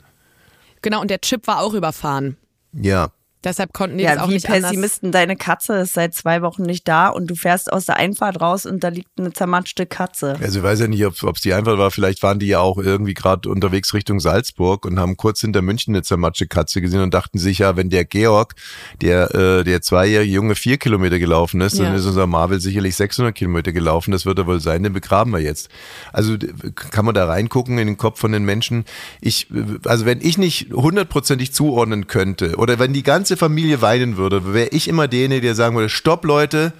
Genau, 0.82 1.02
und 1.02 1.10
der 1.10 1.22
Chip 1.22 1.48
war 1.48 1.62
auch 1.62 1.74
überfahren. 1.74 2.38
Ja. 2.74 3.10
Deshalb 3.44 3.74
konnten 3.74 3.98
die 3.98 4.04
das 4.04 4.16
Ja, 4.16 4.24
auch 4.24 4.30
wie 4.30 4.34
nicht 4.36 4.50
anders. 4.50 4.70
Pessimisten, 4.72 5.12
deine 5.12 5.36
Katze 5.36 5.78
ist 5.78 5.94
seit 5.94 6.14
zwei 6.14 6.42
Wochen 6.42 6.62
nicht 6.64 6.88
da 6.88 7.08
und 7.10 7.28
du 7.28 7.36
fährst 7.36 7.72
aus 7.74 7.86
der 7.86 7.98
Einfahrt 7.98 8.40
raus 8.40 8.66
und 8.66 8.84
da 8.84 8.90
liegt 8.90 9.10
eine 9.18 9.34
zermatschte 9.34 9.86
Katze. 9.88 10.38
Also 10.42 10.60
ich 10.60 10.64
weiß 10.64 10.80
ja 10.82 10.88
nicht, 10.88 11.04
ob 11.06 11.36
es 11.36 11.42
die 11.42 11.54
einfach 11.54 11.78
war. 11.78 11.90
Vielleicht 11.92 12.22
waren 12.24 12.38
die 12.40 12.48
ja 12.48 12.60
auch 12.60 12.78
irgendwie 12.78 13.14
gerade 13.16 13.50
unterwegs 13.50 13.94
Richtung 13.94 14.20
Salzburg 14.20 14.86
und 14.86 15.00
haben 15.00 15.18
kurz 15.18 15.42
hinter 15.42 15.62
München 15.62 15.96
eine 15.96 16.04
zermatschte 16.04 16.48
Katze 16.48 16.82
gesehen 16.82 17.02
und 17.02 17.14
dachten 17.14 17.40
sich 17.40 17.60
ja, 17.60 17.76
wenn 17.76 17.90
der 17.90 18.06
Georg, 18.06 18.54
der 19.02 19.34
äh, 19.34 19.64
der 19.64 19.82
zweijährige 19.82 20.32
Junge, 20.32 20.56
vier 20.56 20.78
Kilometer 20.78 21.18
gelaufen 21.18 21.62
ist, 21.62 21.80
dann 21.80 21.88
Ja. 21.88 21.96
ist 21.96 22.06
unser 22.06 22.28
Marvel 22.28 22.60
sicherlich 22.62 22.96
600 22.96 23.34
Kilometer 23.34 23.72
gelaufen. 23.72 24.12
Das 24.12 24.26
wird 24.26 24.38
er 24.38 24.46
wohl 24.46 24.60
sein, 24.62 24.84
den 24.84 24.94
begraben 24.94 25.32
wir 25.34 25.40
jetzt. 25.40 25.70
Also 26.14 26.38
kann 26.76 27.06
man 27.06 27.16
da 27.16 27.26
reingucken 27.26 27.78
in 27.80 27.88
den 27.88 27.98
Kopf 27.98 28.20
von 28.20 28.32
den 28.32 28.44
Menschen. 28.44 28.86
Ich, 29.20 29.50
äh, 29.52 29.64
also 29.86 30.06
wenn 30.06 30.22
ich 30.22 30.38
nicht 30.38 30.72
hundertprozentig 30.72 31.54
zuordnen 31.54 32.08
könnte 32.08 32.56
oder 32.58 32.78
wenn 32.78 32.94
die 32.94 33.04
ganze 33.04 33.31
Familie 33.38 33.82
weinen 33.82 34.18
würde, 34.18 34.54
wäre 34.54 34.70
ich 34.70 34.88
immer 34.88 35.08
derjenige, 35.08 35.42
der 35.42 35.56
sagen 35.56 35.76
würde, 35.76 35.90
stopp 35.90 36.26
Leute, 36.26 36.74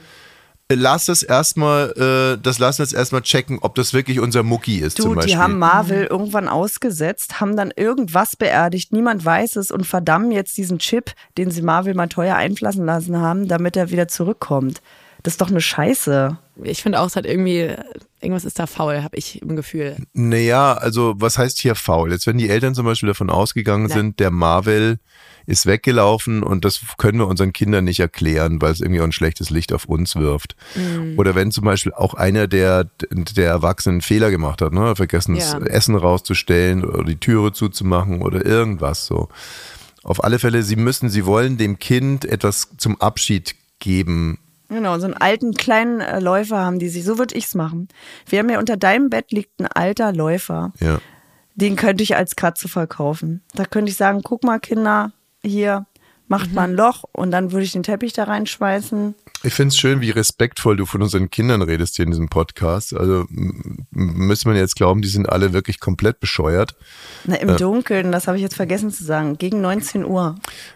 lass 0.76 1.10
es 1.10 1.24
erstmal, 1.24 1.92
äh, 2.38 2.42
das 2.42 2.60
lassen 2.60 2.80
wir 2.80 2.86
jetzt 2.86 2.94
erstmal 2.94 3.22
checken, 3.22 3.60
ob 3.62 3.76
das 3.76 3.94
wirklich 3.94 4.20
unser 4.20 4.44
Mucki 4.44 4.78
ist 4.78 5.00
Du, 5.00 5.16
die 5.16 5.38
haben 5.38 5.60
Marvel 5.60 6.06
irgendwann 6.06 6.48
ausgesetzt, 6.48 7.40
haben 7.40 7.56
dann 7.56 7.72
irgendwas 7.76 8.36
beerdigt, 8.36 8.94
niemand 8.94 9.24
weiß 9.24 9.56
es 9.58 9.72
und 9.72 9.86
verdammen 9.86 10.32
jetzt 10.32 10.58
diesen 10.58 10.80
Chip, 10.80 11.12
den 11.38 11.52
sie 11.52 11.62
Marvel 11.62 11.94
mal 11.94 12.08
teuer 12.08 12.36
einflassen 12.36 12.86
lassen 12.86 13.18
haben, 13.18 13.48
damit 13.48 13.76
er 13.76 13.92
wieder 13.92 14.08
zurückkommt. 14.08 14.82
Das 15.24 15.34
ist 15.34 15.42
doch 15.42 15.50
eine 15.50 15.62
Scheiße. 15.62 16.38
ich 16.64 16.82
finde 16.82 17.00
auch, 17.00 17.08
es 17.08 17.16
hat 17.16 17.26
irgendwie, 17.26 17.74
irgendwas 18.20 18.46
ist 18.46 18.60
da 18.60 18.68
faul, 18.68 19.04
habe 19.04 19.18
ich 19.18 19.42
im 19.42 19.56
Gefühl. 19.56 19.98
Naja, 20.14 20.74
also 20.74 21.14
was 21.18 21.38
heißt 21.38 21.60
hier 21.60 21.76
faul? 21.76 22.12
Jetzt, 22.12 22.28
wenn 22.28 22.38
die 22.38 22.50
Eltern 22.50 22.76
zum 22.76 22.86
Beispiel 22.86 23.08
davon 23.08 23.30
ausgegangen 23.30 23.88
Nein. 23.88 23.98
sind, 23.98 24.20
der 24.20 24.32
Marvel 24.32 25.00
ist 25.46 25.66
weggelaufen 25.66 26.44
und 26.44 26.66
das 26.66 26.82
können 26.98 27.18
wir 27.20 27.28
unseren 27.28 27.52
Kindern 27.52 27.84
nicht 27.84 28.00
erklären, 28.00 28.62
weil 28.62 28.72
es 28.72 28.80
irgendwie 28.80 29.02
auch 29.02 29.06
ein 29.06 29.12
schlechtes 29.12 29.50
Licht 29.50 29.74
auf 29.74 29.86
uns 29.86 30.16
wirft. 30.16 30.56
Mhm. 30.76 31.18
Oder 31.18 31.36
wenn 31.36 31.52
zum 31.52 31.66
Beispiel 31.66 31.94
auch 31.94 32.14
einer 32.14 32.48
der, 32.48 32.86
der 33.12 33.50
Erwachsenen 33.50 33.96
einen 33.96 34.02
Fehler 34.02 34.32
gemacht 34.32 34.62
hat, 34.62 34.72
ne? 34.74 34.96
vergessen 34.96 35.36
Ja. 35.36 35.60
das 35.60 35.68
Essen 35.70 35.96
rauszustellen 35.96 36.86
oder 36.86 37.04
die 37.04 37.20
Türe 37.20 37.54
zuzumachen 37.54 38.22
oder 38.22 38.46
irgendwas 38.46 39.06
so. 39.08 39.30
Auf 40.04 40.24
alle 40.24 40.40
Fälle, 40.40 40.64
sie 40.64 40.76
müssen, 40.76 41.10
sie 41.10 41.26
wollen 41.26 41.58
dem 41.58 41.78
Kind 41.80 42.26
etwas 42.26 42.70
zum 42.78 43.00
Abschied 43.02 43.56
geben. 43.80 44.40
Genau, 44.72 44.98
so 45.00 45.06
einen 45.06 45.16
alten 45.16 45.54
kleinen 45.54 46.00
äh, 46.00 46.22
Läufer 46.22 46.60
haben 46.60 46.80
die 46.80 46.88
sich. 46.88 47.04
So 47.04 47.18
würde 47.18 47.36
ich's 47.36 47.56
machen. 47.56 47.90
Wir 48.26 48.40
haben 48.40 48.50
ja 48.50 48.58
unter 48.58 48.78
deinem 48.78 49.10
Bett 49.10 49.32
liegt 49.32 49.60
ein 49.60 49.68
alter 49.68 50.14
Läufer. 50.14 50.72
Ja. 50.80 51.00
Den 51.56 51.76
könnte 51.76 52.04
ich 52.04 52.16
als 52.16 52.38
Katze 52.38 52.70
verkaufen. 52.70 53.44
Da 53.54 53.66
könnte 53.66 53.92
ich 53.92 53.98
sagen, 53.98 54.22
guck 54.24 54.46
mal 54.46 54.60
Kinder, 54.60 55.12
hier 55.44 55.86
macht 56.32 56.54
mal 56.54 56.64
ein 56.64 56.74
Loch 56.76 57.04
und 57.12 57.30
dann 57.32 57.52
würde 57.52 57.66
ich 57.66 57.74
den 57.74 57.84
Teppich 57.84 58.14
da 58.14 58.24
reinschmeißen. 58.24 59.14
Ich 59.44 59.54
finde 59.54 59.68
es 59.74 59.78
schön, 59.78 60.00
wie 60.00 60.12
respektvoll 60.12 60.78
du 60.78 60.86
von 60.86 61.02
unseren 61.02 61.30
Kindern 61.30 61.62
redest 61.62 61.98
hier 61.98 62.06
in 62.06 62.12
diesem 62.12 62.30
Podcast. 62.30 62.96
Also 62.96 63.26
müsste 63.92 64.48
man 64.48 64.56
jetzt 64.58 64.78
glauben, 64.78 65.02
die 65.02 65.10
sind 65.10 65.28
alle 65.28 65.52
wirklich 65.52 65.80
komplett 65.82 66.22
bescheuert. 66.22 66.74
Na, 67.26 67.36
im 67.36 67.58
Dunkeln, 67.58 68.12
das 68.14 68.28
habe 68.28 68.38
ich 68.38 68.44
jetzt 68.44 68.56
vergessen 68.56 68.92
zu 68.92 69.04
sagen, 69.04 69.38
gegen 69.38 69.60
19 69.60 70.06
Uhr. 70.06 70.36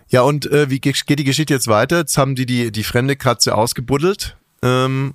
Ja, 0.10 0.24
und 0.24 0.46
äh, 0.52 0.70
wie 0.70 0.80
ge- 0.82 0.94
geht 1.06 1.20
die 1.20 1.24
Geschichte 1.24 1.54
jetzt 1.54 1.68
weiter? 1.68 2.00
Jetzt 2.00 2.18
haben 2.18 2.36
die 2.36 2.46
die, 2.46 2.72
die 2.72 2.84
fremde 2.84 3.16
Katze 3.16 3.56
ausgebuddelt 3.56 4.36
ähm, 4.62 5.14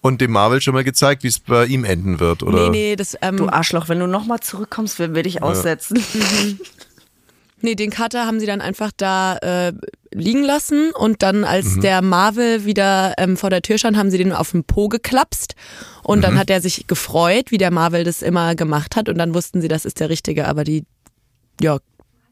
und 0.00 0.20
dem 0.20 0.30
Marvel 0.30 0.60
schon 0.60 0.74
mal 0.74 0.84
gezeigt, 0.84 1.24
wie 1.24 1.28
es 1.28 1.40
bei 1.40 1.66
ihm 1.66 1.84
enden 1.84 2.20
wird, 2.20 2.44
oder? 2.44 2.70
Nee, 2.70 2.90
nee, 2.90 2.96
das, 2.96 3.16
ähm, 3.20 3.36
Du 3.38 3.48
Arschloch, 3.48 3.88
wenn 3.88 3.98
du 3.98 4.06
nochmal 4.06 4.38
zurückkommst, 4.38 5.00
will, 5.00 5.14
will 5.14 5.26
ich 5.26 5.42
aussetzen. 5.42 5.98
nee, 7.60 7.74
den 7.74 7.90
Cutter 7.90 8.26
haben 8.26 8.40
sie 8.40 8.46
dann 8.46 8.60
einfach 8.60 8.90
da 8.96 9.36
äh, 9.38 9.72
liegen 10.12 10.42
lassen 10.42 10.92
und 10.92 11.22
dann, 11.22 11.44
als 11.44 11.78
der 11.78 12.02
Marvel 12.02 12.64
wieder 12.64 13.14
ähm, 13.18 13.36
vor 13.36 13.50
der 13.50 13.62
Tür 13.62 13.78
stand, 13.78 13.96
haben 13.96 14.10
sie 14.10 14.18
den 14.18 14.32
auf 14.32 14.52
den 14.52 14.64
Po 14.64 14.88
geklapst. 14.88 15.54
Und 16.02 16.22
dann 16.22 16.38
hat 16.38 16.50
er 16.50 16.60
sich 16.60 16.86
gefreut, 16.86 17.50
wie 17.50 17.58
der 17.58 17.70
Marvel 17.70 18.04
das 18.04 18.22
immer 18.22 18.54
gemacht 18.54 18.96
hat. 18.96 19.08
Und 19.08 19.18
dann 19.18 19.34
wussten 19.34 19.60
sie, 19.60 19.68
das 19.68 19.84
ist 19.84 20.00
der 20.00 20.08
Richtige, 20.08 20.46
aber 20.46 20.64
die, 20.64 20.84
ja, 21.60 21.78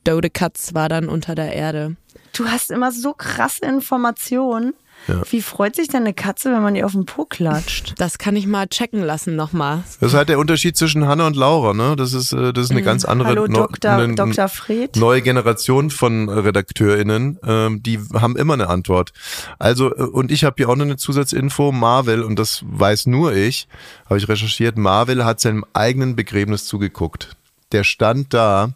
Dode 0.04 0.30
Katz 0.30 0.74
war 0.74 0.88
dann 0.88 1.08
unter 1.08 1.34
der 1.34 1.52
Erde. 1.52 1.96
Du 2.34 2.46
hast 2.46 2.70
immer 2.70 2.92
so 2.92 3.14
krasse 3.14 3.64
Informationen. 3.64 4.74
Ja. 5.08 5.22
Wie 5.30 5.42
freut 5.42 5.76
sich 5.76 5.88
denn 5.88 6.02
eine 6.02 6.14
Katze, 6.14 6.50
wenn 6.52 6.62
man 6.62 6.76
ihr 6.76 6.86
auf 6.86 6.92
den 6.92 7.04
Po 7.06 7.24
klatscht? 7.24 7.94
Das 7.98 8.18
kann 8.18 8.36
ich 8.36 8.46
mal 8.46 8.66
checken 8.68 9.02
lassen 9.02 9.36
nochmal. 9.36 9.82
Das 10.00 10.12
ist 10.12 10.14
halt 10.16 10.28
der 10.28 10.38
Unterschied 10.38 10.76
zwischen 10.76 11.06
Hanna 11.06 11.26
und 11.26 11.36
Laura, 11.36 11.72
ne? 11.74 11.94
Das 11.96 12.12
ist, 12.12 12.32
äh, 12.32 12.52
das 12.52 12.64
ist 12.66 12.70
eine 12.70 12.82
ganz 12.82 13.04
andere 13.04 13.28
Hallo 13.28 13.46
Dr. 13.46 13.90
eine- 13.90 14.14
Dr. 14.14 14.48
Fred. 14.48 14.96
neue 14.96 15.22
Generation 15.22 15.90
von 15.90 16.28
RedakteurInnen, 16.28 17.38
ähm, 17.46 17.82
die 17.82 17.98
haben 18.14 18.36
immer 18.36 18.54
eine 18.54 18.68
Antwort. 18.68 19.12
Also, 19.58 19.90
äh, 19.94 20.02
und 20.02 20.30
ich 20.30 20.44
habe 20.44 20.54
hier 20.58 20.68
auch 20.68 20.76
noch 20.76 20.84
eine 20.84 20.96
Zusatzinfo, 20.96 21.72
Marvel, 21.72 22.22
und 22.22 22.38
das 22.38 22.62
weiß 22.66 23.06
nur 23.06 23.32
ich, 23.34 23.68
habe 24.06 24.18
ich 24.18 24.28
recherchiert, 24.28 24.76
Marvel 24.78 25.24
hat 25.24 25.40
seinem 25.40 25.64
eigenen 25.72 26.16
Begräbnis 26.16 26.66
zugeguckt. 26.66 27.36
Der 27.72 27.84
stand 27.84 28.32
da 28.34 28.70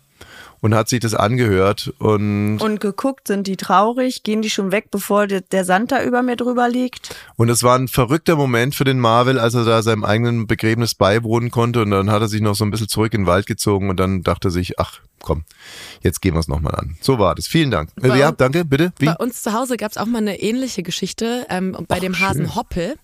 und 0.60 0.74
hat 0.74 0.88
sich 0.88 1.00
das 1.00 1.14
angehört 1.14 1.92
und, 1.98 2.58
Und 2.58 2.80
geguckt, 2.80 3.28
sind 3.28 3.46
die 3.46 3.56
traurig? 3.56 4.22
Gehen 4.22 4.42
die 4.42 4.50
schon 4.50 4.72
weg, 4.72 4.90
bevor 4.90 5.26
der, 5.26 5.40
der 5.40 5.64
Sand 5.64 5.92
da 5.92 6.02
über 6.02 6.22
mir 6.22 6.36
drüber 6.36 6.68
liegt? 6.68 7.14
und 7.36 7.48
es 7.48 7.62
war 7.62 7.78
ein 7.78 7.88
verrückter 7.88 8.36
Moment 8.36 8.74
für 8.74 8.84
den 8.84 8.98
Marvel, 8.98 9.38
als 9.38 9.54
er 9.54 9.64
da 9.64 9.82
seinem 9.82 10.04
eigenen 10.04 10.46
Begräbnis 10.46 10.94
beiwohnen 10.94 11.50
konnte 11.50 11.82
und 11.82 11.90
dann 11.90 12.10
hat 12.10 12.22
er 12.22 12.28
sich 12.28 12.40
noch 12.40 12.54
so 12.54 12.64
ein 12.64 12.70
bisschen 12.70 12.88
zurück 12.88 13.14
in 13.14 13.22
den 13.22 13.26
Wald 13.26 13.46
gezogen 13.46 13.90
und 13.90 13.98
dann 13.98 14.22
dachte 14.22 14.48
er 14.48 14.50
sich, 14.50 14.78
ach 14.78 15.00
komm, 15.20 15.44
jetzt 16.02 16.22
gehen 16.22 16.34
wir 16.34 16.40
es 16.40 16.48
nochmal 16.48 16.74
an. 16.76 16.96
So 17.00 17.18
war 17.18 17.34
das. 17.34 17.46
Vielen 17.46 17.70
Dank. 17.70 17.90
Bei 17.96 18.16
ja, 18.16 18.30
danke, 18.32 18.64
bitte. 18.64 18.92
Wie? 18.98 19.06
Bei 19.06 19.16
uns 19.16 19.42
zu 19.42 19.52
Hause 19.52 19.76
gab 19.76 19.90
es 19.90 19.96
auch 19.96 20.06
mal 20.06 20.18
eine 20.18 20.40
ähnliche 20.40 20.82
Geschichte 20.82 21.44
ähm, 21.50 21.76
bei 21.88 21.98
dem 22.00 22.18
Hasen 22.20 22.54
Hoppel. 22.54 22.94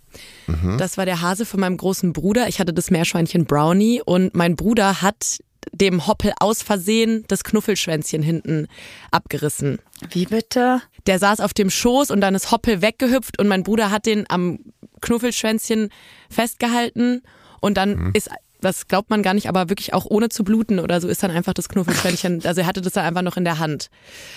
Das 0.79 0.97
war 0.97 1.07
der 1.07 1.21
Hase 1.23 1.45
von 1.45 1.59
meinem 1.59 1.77
großen 1.77 2.13
Bruder. 2.13 2.47
Ich 2.49 2.61
hatte 2.61 2.73
das 2.73 2.91
Meerschweinchen 2.91 3.47
Brownie 3.47 4.01
und 4.05 4.35
mein 4.35 4.55
Bruder 4.55 5.03
hat 5.03 5.41
dem 5.73 6.07
Hoppel 6.07 6.33
aus 6.41 6.63
Versehen 6.63 7.25
das 7.29 7.45
Knuffelschwänzchen 7.45 8.23
hinten 8.23 8.69
abgerissen. 9.11 9.79
Wie 10.11 10.27
bitte? 10.27 10.83
Der 11.07 11.19
saß 11.19 11.41
auf 11.41 11.55
dem 11.55 11.71
Schoß 11.71 12.11
und 12.11 12.21
dann 12.21 12.35
ist 12.35 12.51
Hoppel 12.51 12.83
weggehüpft 12.83 13.39
und 13.39 13.49
mein 13.49 13.63
Bruder 13.63 13.91
hat 13.91 14.07
den 14.07 14.25
am 14.29 14.59
Knuffelschwänzchen 15.01 15.91
festgehalten 16.31 17.23
und 17.61 17.77
dann 17.77 18.13
ist 18.15 18.31
das 18.65 18.89
glaubt 18.89 19.11
man 19.11 19.23
gar 19.23 19.35
nicht, 19.35 19.49
aber 19.49 19.69
wirklich 19.69 19.95
auch 19.95 20.07
ohne 20.07 20.29
zu 20.29 20.45
bluten 20.45 20.79
oder 20.79 21.01
so 21.01 21.09
ist 21.09 21.23
dann 21.23 21.31
einfach 21.31 21.53
das 21.55 21.69
Knuffelschwänzchen, 21.69 22.43
also 22.47 22.61
er 22.63 22.67
hatte 22.67 22.81
das 22.81 22.95
dann 22.95 23.05
einfach 23.05 23.23
noch 23.23 23.37
in 23.37 23.45
der 23.45 23.59
Hand. 23.59 23.91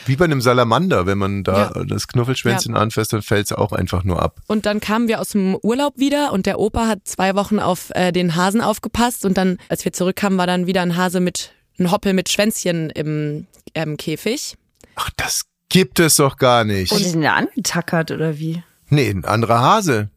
Wie 0.05 0.15
bei 0.15 0.25
einem 0.25 0.41
Salamander, 0.41 1.05
wenn 1.05 1.17
man 1.17 1.43
da 1.43 1.71
Ja. 1.75 1.83
das 1.85 2.07
Knuffelschwänzchen 2.07 2.75
anfasst, 2.75 3.13
dann 3.13 3.21
fällt 3.21 3.45
es 3.47 3.51
auch 3.53 3.71
einfach 3.71 4.03
nur 4.03 4.21
ab. 4.21 4.39
Und 4.47 4.65
dann 4.65 4.79
kamen 4.79 5.07
wir 5.07 5.19
aus 5.21 5.29
dem 5.29 5.55
Urlaub 5.55 5.97
wieder 5.97 6.31
und 6.33 6.45
der 6.45 6.59
Opa 6.59 6.87
hat 6.87 6.99
zwei 7.05 7.35
Wochen 7.35 7.59
auf 7.59 7.89
äh, 7.95 8.11
den 8.11 8.35
Hasen 8.35 8.61
aufgepasst 8.61 9.25
und 9.25 9.37
dann, 9.37 9.57
als 9.69 9.85
wir 9.85 9.93
zurückkamen, 9.93 10.37
war 10.37 10.47
dann 10.47 10.67
wieder 10.67 10.81
ein 10.81 10.95
Hase 10.97 11.19
mit, 11.19 11.51
ein 11.79 11.91
Hoppel 11.91 12.13
mit 12.13 12.29
Schwänzchen 12.29 12.89
im 12.89 13.47
ähm, 13.73 13.97
Käfig. 13.97 14.55
Ach, 14.95 15.09
das 15.17 15.43
gibt 15.69 15.99
es 15.99 16.15
doch 16.15 16.37
gar 16.37 16.63
nicht. 16.63 16.91
Und 16.91 16.99
die 16.99 17.05
sind 17.05 17.21
ja 17.21 17.35
angetackert 17.35 18.11
oder 18.11 18.37
wie? 18.39 18.63
nee, 18.89 19.09
ein 19.09 19.25
anderer 19.25 19.59
Hase. 19.59 20.09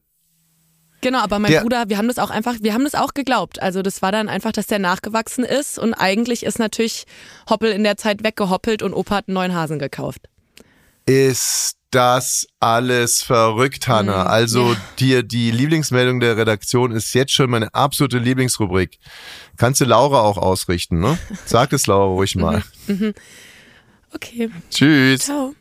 Genau, 1.01 1.19
aber 1.21 1.39
mein 1.39 1.51
Der- 1.51 1.63
Bruder, 1.63 1.85
wir 1.89 1.97
haben 1.99 2.09
das 2.09 2.19
auch 2.19 2.31
einfach, 2.31 2.57
wir 2.61 2.75
haben 2.75 2.85
das 2.85 2.95
auch 2.95 3.15
geglaubt. 3.15 3.61
Also 3.63 3.83
das 3.83 4.03
war 4.03 4.13
dann 4.13 4.29
einfach, 4.29 4.53
dass 4.53 4.67
der 4.67 4.79
nachgewachsen 4.79 5.45
ist 5.45 5.79
und 5.79 5.95
eigentlich 5.95 6.43
ist 6.43 6.59
natürlich 6.59 7.05
Hoppel 7.49 7.73
in 7.73 7.85
der 7.85 7.97
Zeit 7.97 8.23
weggehoppelt 8.23 8.83
und 8.83 8.93
Opa 8.93 9.17
hat 9.17 9.29
einen 9.29 9.35
neuen 9.35 9.55
Hasen 9.55 9.79
gekauft. 9.79 10.29
Ist 11.07 11.77
das 11.91 12.47
alles 12.61 13.23
verrückt, 13.23 13.89
Hanna. 13.89 14.27
Also 14.27 14.77
dir 15.01 15.23
die 15.25 15.51
Lieblingsmeldung 15.51 16.21
der 16.21 16.37
Redaktion 16.37 16.93
ist 16.93 17.13
jetzt 17.15 17.33
schon 17.33 17.51
meine 17.51 17.75
absolute 17.75 18.19
Lieblingsrubrik. 18.19 18.99
Kannst 19.57 19.81
du 19.81 19.87
Laura 19.87 20.21
auch 20.21 20.39
ausrichten, 20.39 21.01
ne? 21.01 21.19
Sag 21.47 21.73
es 21.73 21.87
Laura 21.87 22.13
ruhig 22.15 22.37
mal. 22.37 22.63
Okay. 24.13 24.51
Tschüss. 24.71 25.21
Ciao. 25.21 25.55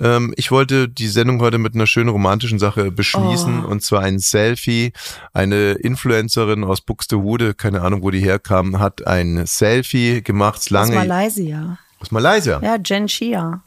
Ähm, 0.00 0.34
ich 0.36 0.50
wollte 0.50 0.88
die 0.88 1.08
Sendung 1.08 1.40
heute 1.40 1.58
mit 1.58 1.74
einer 1.74 1.86
schönen 1.86 2.08
romantischen 2.10 2.58
Sache 2.58 2.90
beschließen 2.90 3.64
und 3.64 3.82
zwar 3.82 4.02
ein 4.02 4.18
Selfie. 4.18 4.92
Eine 5.32 5.72
Influencerin 5.72 6.64
aus 6.64 6.80
Buxtehude, 6.80 7.54
keine 7.54 7.82
Ahnung, 7.82 8.02
wo 8.02 8.10
die 8.10 8.20
herkam, 8.20 8.78
hat 8.78 9.06
ein 9.06 9.46
Selfie 9.46 10.22
gemacht, 10.22 10.56
Aus 10.58 10.70
lange 10.70 10.94
Malaysia. 10.96 11.78
aus 12.00 12.10
Malaysia. 12.10 12.60
Ja, 12.62 12.76
Jen 12.84 13.08
Shia. 13.08 13.60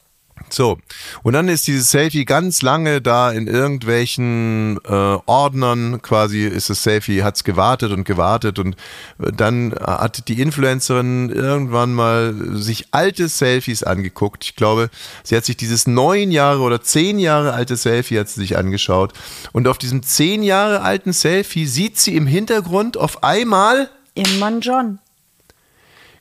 So, 0.49 0.77
und 1.23 1.33
dann 1.33 1.49
ist 1.49 1.67
dieses 1.67 1.91
Selfie 1.91 2.23
ganz 2.23 2.61
lange 2.61 3.01
da 3.01 3.31
in 3.31 3.47
irgendwelchen 3.47 4.77
äh, 4.85 5.17
Ordnern, 5.25 6.01
quasi 6.01 6.45
ist 6.45 6.69
das 6.69 6.83
Selfie, 6.83 7.23
hat's 7.23 7.43
gewartet 7.43 7.91
und 7.91 8.05
gewartet 8.05 8.57
und 8.57 8.75
äh, 9.19 9.31
dann 9.33 9.73
hat 9.73 10.27
die 10.29 10.41
Influencerin 10.41 11.29
irgendwann 11.29 11.93
mal 11.93 12.33
sich 12.53 12.87
alte 12.91 13.27
Selfies 13.27 13.83
angeguckt. 13.83 14.45
Ich 14.45 14.55
glaube, 14.55 14.89
sie 15.23 15.35
hat 15.35 15.43
sich 15.43 15.57
dieses 15.57 15.85
neun 15.85 16.31
Jahre 16.31 16.61
oder 16.61 16.81
zehn 16.81 17.19
Jahre 17.19 17.53
alte 17.53 17.75
Selfie 17.75 18.19
hat 18.19 18.29
sie 18.29 18.39
sich 18.39 18.57
angeschaut 18.57 19.13
und 19.51 19.67
auf 19.67 19.77
diesem 19.77 20.01
zehn 20.03 20.43
Jahre 20.43 20.81
alten 20.81 21.11
Selfie 21.11 21.65
sieht 21.65 21.97
sie 21.97 22.15
im 22.15 22.25
Hintergrund 22.27 22.95
auf 22.95 23.23
einmal 23.23 23.89
Ihr 24.15 24.27
Mann 24.39 24.61
John. 24.61 24.97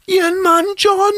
ihren 0.07 0.43
Mann 0.43 0.67
John. 0.77 1.15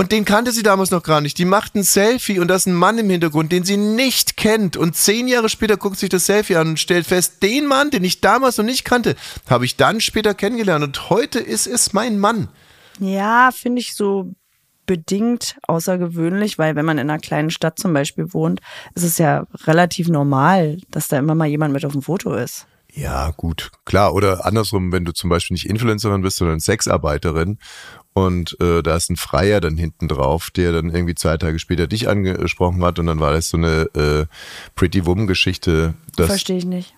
Und 0.00 0.12
den 0.12 0.24
kannte 0.24 0.52
sie 0.52 0.62
damals 0.62 0.92
noch 0.92 1.02
gar 1.02 1.20
nicht. 1.20 1.38
Die 1.38 1.44
macht 1.44 1.74
ein 1.74 1.82
Selfie 1.82 2.38
und 2.38 2.46
da 2.46 2.54
ist 2.54 2.66
ein 2.66 2.74
Mann 2.74 2.98
im 2.98 3.10
Hintergrund, 3.10 3.50
den 3.50 3.64
sie 3.64 3.76
nicht 3.76 4.36
kennt. 4.36 4.76
Und 4.76 4.94
zehn 4.94 5.26
Jahre 5.26 5.48
später 5.48 5.76
guckt 5.76 5.98
sich 5.98 6.08
das 6.08 6.24
Selfie 6.24 6.54
an 6.54 6.68
und 6.68 6.78
stellt 6.78 7.04
fest, 7.04 7.42
den 7.42 7.66
Mann, 7.66 7.90
den 7.90 8.04
ich 8.04 8.20
damals 8.20 8.58
noch 8.58 8.64
nicht 8.64 8.84
kannte, 8.84 9.16
habe 9.50 9.64
ich 9.64 9.76
dann 9.76 10.00
später 10.00 10.34
kennengelernt. 10.34 10.84
Und 10.84 11.10
heute 11.10 11.40
ist 11.40 11.66
es 11.66 11.92
mein 11.94 12.20
Mann. 12.20 12.46
Ja, 13.00 13.50
finde 13.52 13.80
ich 13.80 13.96
so 13.96 14.30
bedingt 14.86 15.56
außergewöhnlich, 15.66 16.58
weil 16.58 16.76
wenn 16.76 16.86
man 16.86 16.98
in 16.98 17.10
einer 17.10 17.18
kleinen 17.18 17.50
Stadt 17.50 17.80
zum 17.80 17.92
Beispiel 17.92 18.32
wohnt, 18.32 18.60
ist 18.94 19.02
es 19.02 19.18
ja 19.18 19.46
relativ 19.66 20.08
normal, 20.08 20.78
dass 20.92 21.08
da 21.08 21.18
immer 21.18 21.34
mal 21.34 21.48
jemand 21.48 21.72
mit 21.72 21.84
auf 21.84 21.92
dem 21.92 22.02
Foto 22.02 22.34
ist. 22.34 22.68
Ja, 22.92 23.30
gut, 23.36 23.70
klar. 23.84 24.14
Oder 24.14 24.46
andersrum, 24.46 24.92
wenn 24.92 25.04
du 25.04 25.12
zum 25.12 25.28
Beispiel 25.28 25.54
nicht 25.54 25.66
Influencerin 25.68 26.22
bist, 26.22 26.38
sondern 26.38 26.58
Sexarbeiterin 26.58 27.58
und 28.26 28.56
äh, 28.60 28.82
da 28.82 28.96
ist 28.96 29.10
ein 29.10 29.16
Freier 29.16 29.60
dann 29.60 29.76
hinten 29.76 30.08
drauf, 30.08 30.50
der 30.50 30.72
dann 30.72 30.90
irgendwie 30.90 31.14
zwei 31.14 31.36
Tage 31.36 31.58
später 31.58 31.86
dich 31.86 32.08
angesprochen 32.08 32.82
hat 32.82 32.98
und 32.98 33.06
dann 33.06 33.20
war 33.20 33.32
das 33.32 33.48
so 33.48 33.56
eine 33.56 33.82
äh, 33.94 34.26
Pretty 34.74 35.06
Woman-Geschichte. 35.06 35.94
Verstehe 36.16 36.58
ich 36.58 36.64
nicht. 36.64 36.94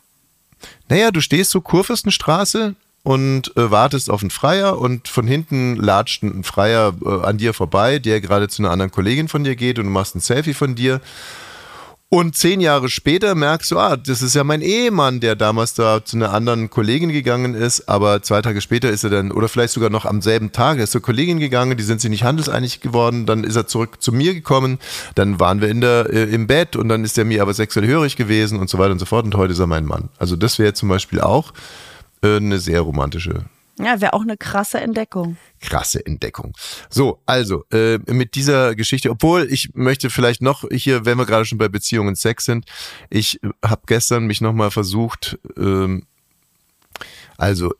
Naja, 0.88 1.11
du 1.11 1.20
stehst 1.20 1.50
so 1.50 1.61
Kurfürstenstraße 1.61 2.74
und 3.02 3.54
äh, 3.56 3.70
wartest 3.70 4.11
auf 4.11 4.22
einen 4.22 4.30
Freier 4.30 4.78
und 4.78 5.09
von 5.09 5.26
hinten 5.26 5.76
latscht 5.76 6.22
ein 6.22 6.44
Freier 6.44 6.94
äh, 7.04 7.26
an 7.26 7.38
dir 7.38 7.54
vorbei, 7.54 7.98
der 7.98 8.20
gerade 8.20 8.48
zu 8.48 8.62
einer 8.62 8.70
anderen 8.70 8.90
Kollegin 8.90 9.28
von 9.28 9.44
dir 9.44 9.56
geht 9.56 9.78
und 9.78 9.87
du 9.87 9.90
machst 9.90 10.14
ein 10.14 10.20
Selfie 10.20 10.54
von 10.54 10.74
dir. 10.74 11.00
Und 12.12 12.34
zehn 12.34 12.60
Jahre 12.60 12.88
später 12.88 13.36
merkst 13.36 13.70
du, 13.70 13.78
ah, 13.78 13.96
das 13.96 14.20
ist 14.20 14.34
ja 14.34 14.42
mein 14.42 14.62
Ehemann, 14.62 15.20
der 15.20 15.36
damals 15.36 15.74
da 15.74 16.04
zu 16.04 16.16
einer 16.16 16.34
anderen 16.34 16.68
Kollegin 16.68 17.12
gegangen 17.12 17.54
ist, 17.54 17.88
aber 17.88 18.20
zwei 18.20 18.42
Tage 18.42 18.60
später 18.60 18.90
ist 18.90 19.04
er 19.04 19.10
dann, 19.10 19.30
oder 19.30 19.48
vielleicht 19.48 19.74
sogar 19.74 19.90
noch 19.90 20.06
am 20.06 20.20
selben 20.20 20.50
Tag, 20.50 20.78
er 20.78 20.84
ist 20.84 20.90
zur 20.90 21.02
Kollegin 21.02 21.38
gegangen, 21.38 21.76
die 21.76 21.84
sind 21.84 22.00
sich 22.00 22.10
nicht 22.10 22.24
handelseinig 22.24 22.80
geworden, 22.80 23.26
dann 23.26 23.44
ist 23.44 23.54
er 23.54 23.68
zurück 23.68 24.02
zu 24.02 24.10
mir 24.10 24.34
gekommen, 24.34 24.80
dann 25.14 25.38
waren 25.38 25.60
wir 25.60 25.68
in 25.68 25.80
der, 25.80 26.12
äh, 26.12 26.24
im 26.24 26.48
Bett 26.48 26.74
und 26.74 26.88
dann 26.88 27.04
ist 27.04 27.16
er 27.16 27.24
mir 27.24 27.42
aber 27.42 27.54
sexuell 27.54 27.86
hörig 27.86 28.16
gewesen 28.16 28.58
und 28.58 28.68
so 28.68 28.78
weiter 28.78 28.90
und 28.90 28.98
so 28.98 29.06
fort 29.06 29.24
und 29.24 29.36
heute 29.36 29.52
ist 29.52 29.60
er 29.60 29.68
mein 29.68 29.84
Mann. 29.84 30.08
Also 30.18 30.34
das 30.34 30.58
wäre 30.58 30.74
zum 30.74 30.88
Beispiel 30.88 31.20
auch 31.20 31.52
äh, 32.24 32.38
eine 32.38 32.58
sehr 32.58 32.80
romantische 32.80 33.44
Ja, 33.78 34.00
wäre 34.00 34.12
auch 34.12 34.22
eine 34.22 34.37
krasse 34.37 34.80
Entdeckung. 34.80 35.37
krasse 35.61 36.04
Entdeckung. 36.04 36.52
So, 36.90 37.20
also 37.26 37.64
äh, 37.72 37.98
mit 38.12 38.35
dieser 38.35 38.74
Geschichte, 38.74 39.11
obwohl 39.11 39.46
ich 39.50 39.70
möchte 39.74 40.11
vielleicht 40.11 40.42
noch 40.42 40.64
hier, 40.70 41.04
wenn 41.04 41.18
wir 41.18 41.26
gerade 41.26 41.44
schon 41.44 41.59
bei 41.59 41.68
Beziehungen 41.68 42.09
und 42.09 42.18
Sex 42.18 42.44
sind, 42.44 42.66
ich 43.09 43.40
habe 43.64 43.83
gestern 43.87 44.26
mich 44.26 44.40
nochmal 44.40 44.70
versucht, 44.70 45.38
ähm, 45.56 46.04
also 47.38 47.72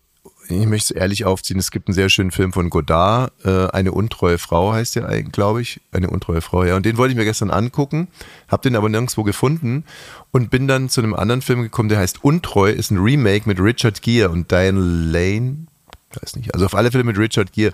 ich 0.49 0.67
möchte 0.67 0.95
es 0.95 1.01
ehrlich 1.01 1.25
aufziehen, 1.25 1.59
es 1.59 1.71
gibt 1.71 1.89
einen 1.89 1.95
sehr 1.95 2.09
schönen 2.09 2.31
Film 2.31 2.53
von 2.53 2.71
Godard, 2.71 3.33
äh, 3.45 3.69
eine 3.69 3.93
untreue 3.93 4.39
Frau 4.39 4.73
heißt 4.73 4.97
der 4.97 5.09
eigentlich, 5.09 5.33
glaube 5.33 5.63
ich, 5.63 5.81
eine 5.93 6.11
untreue 6.11 6.41
Frau, 6.41 6.65
ja, 6.65 6.77
und 6.77 6.85
den 6.85 6.97
wollte 6.97 7.13
ich 7.13 7.19
mir 7.19 7.25
gestern 7.25 7.51
angucken, 7.51 8.09
habe 8.49 8.63
den 8.63 8.77
aber 8.77 8.89
nirgendwo 8.89 9.23
gefunden 9.23 9.85
und 10.33 10.51
bin 10.51 10.67
dann 10.67 10.89
zu 10.89 11.03
einem 11.03 11.15
anderen 11.15 11.43
Film 11.43 11.63
gekommen, 11.63 11.89
der 11.89 11.99
heißt 11.99 12.25
Untreu, 12.25 12.71
ist 12.71 12.91
ein 12.91 12.99
Remake 12.99 13.49
mit 13.49 13.61
Richard 13.61 14.03
Gere 14.03 14.31
und 14.31 14.51
Diane 14.51 14.81
Lane, 14.81 15.67
weiß 16.21 16.37
nicht, 16.37 16.55
also 16.55 16.67
auf 16.67 16.75
alle 16.75 16.91
Fälle 16.91 17.05
mit 17.05 17.19
Richard 17.19 17.53
Gere. 17.53 17.73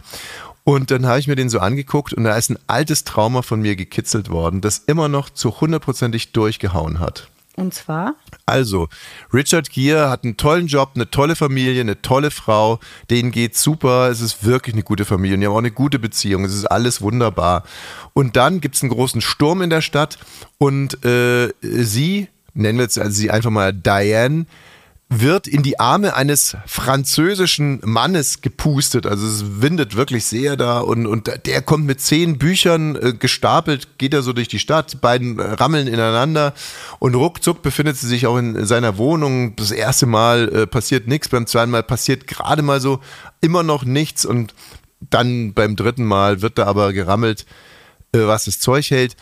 Und 0.64 0.90
dann 0.90 1.07
habe 1.07 1.20
ich 1.20 1.29
mir 1.29 1.37
den 1.37 1.49
so 1.49 1.61
angeguckt 1.61 2.12
und 2.12 2.25
da 2.25 2.37
ist 2.37 2.51
ein 2.51 2.59
altes 2.66 3.05
Trauma 3.05 3.42
von 3.42 3.61
mir 3.61 3.77
gekitzelt 3.77 4.31
worden, 4.31 4.61
das 4.61 4.79
immer 4.79 5.09
noch 5.09 5.31
zu 5.31 5.61
hundertprozentig 5.61 6.33
durchgehauen 6.33 6.99
hat. 6.99 7.31
Und 7.57 7.72
zwar? 7.72 8.14
Also, 8.44 8.88
Richard 9.33 9.70
Gere 9.70 10.11
hat 10.11 10.25
einen 10.25 10.37
tollen 10.37 10.66
Job, 10.66 10.90
eine 10.94 11.09
tolle 11.11 11.37
Familie, 11.37 11.81
eine 11.81 12.03
tolle 12.03 12.31
Frau, 12.31 12.81
denen 13.09 13.31
geht's 13.31 13.62
super, 13.62 14.11
es 14.11 14.20
ist 14.20 14.44
wirklich 14.44 14.75
eine 14.75 14.83
gute 14.83 15.07
Familie 15.07 15.37
und 15.37 15.40
die 15.40 15.46
haben 15.46 15.55
auch 15.55 15.59
eine 15.59 15.70
gute 15.70 15.99
Beziehung, 15.99 16.44
es 16.44 16.55
ist 16.55 16.66
alles 16.66 17.01
wunderbar. 17.01 17.62
Und 18.12 18.37
dann 18.37 18.61
gibt's 18.61 18.83
einen 18.83 18.90
großen 18.90 19.22
Sturm 19.22 19.62
in 19.62 19.70
der 19.70 19.81
Stadt 19.81 20.18
und 20.59 21.03
äh, 21.05 21.53
sie, 21.62 22.29
nennen 22.53 22.79
wir 22.79 22.85
jetzt 22.85 22.99
also 22.99 23.12
sie 23.12 23.31
einfach 23.31 23.51
mal 23.51 23.72
Diane, 23.72 24.44
wird 25.08 25.46
in 25.46 25.62
die 25.62 25.78
Arme 25.78 26.16
eines 26.16 26.56
französischen 26.66 27.80
Mannes 27.84 28.40
gepustet. 28.40 29.06
Also 29.06 29.24
es 29.26 29.62
windet 29.62 29.94
wirklich 29.94 30.24
sehr 30.24 30.56
da 30.56 30.80
und, 30.80 31.06
und 31.06 31.30
der 31.46 31.62
kommt 31.62 31.86
mit 31.86 32.00
zehn 32.00 32.38
Büchern 32.38 32.96
äh, 32.96 33.12
gestapelt, 33.12 33.98
geht 33.98 34.14
er 34.14 34.22
so 34.22 34.32
durch 34.32 34.48
die 34.48 34.58
Stadt, 34.58 34.94
die 34.94 34.96
beiden 34.96 35.38
äh, 35.38 35.44
rammeln 35.44 35.86
ineinander 35.86 36.54
und 36.98 37.14
ruckzuck 37.14 37.62
befindet 37.62 37.96
sie 37.96 38.08
sich 38.08 38.26
auch 38.26 38.36
in 38.36 38.66
seiner 38.66 38.98
Wohnung. 38.98 39.54
Das 39.54 39.70
erste 39.70 40.06
Mal 40.06 40.48
äh, 40.52 40.66
passiert 40.66 41.06
nichts, 41.06 41.28
beim 41.28 41.46
zweiten 41.46 41.70
Mal 41.70 41.84
passiert 41.84 42.26
gerade 42.26 42.62
mal 42.62 42.80
so 42.80 42.98
immer 43.40 43.62
noch 43.62 43.84
nichts 43.84 44.24
und 44.24 44.54
dann 44.98 45.54
beim 45.54 45.76
dritten 45.76 46.04
Mal 46.04 46.42
wird 46.42 46.58
da 46.58 46.66
aber 46.66 46.92
gerammelt, 46.92 47.46
äh, 48.12 48.20
was 48.20 48.46
das 48.46 48.58
Zeug 48.58 48.90
hält. 48.90 49.16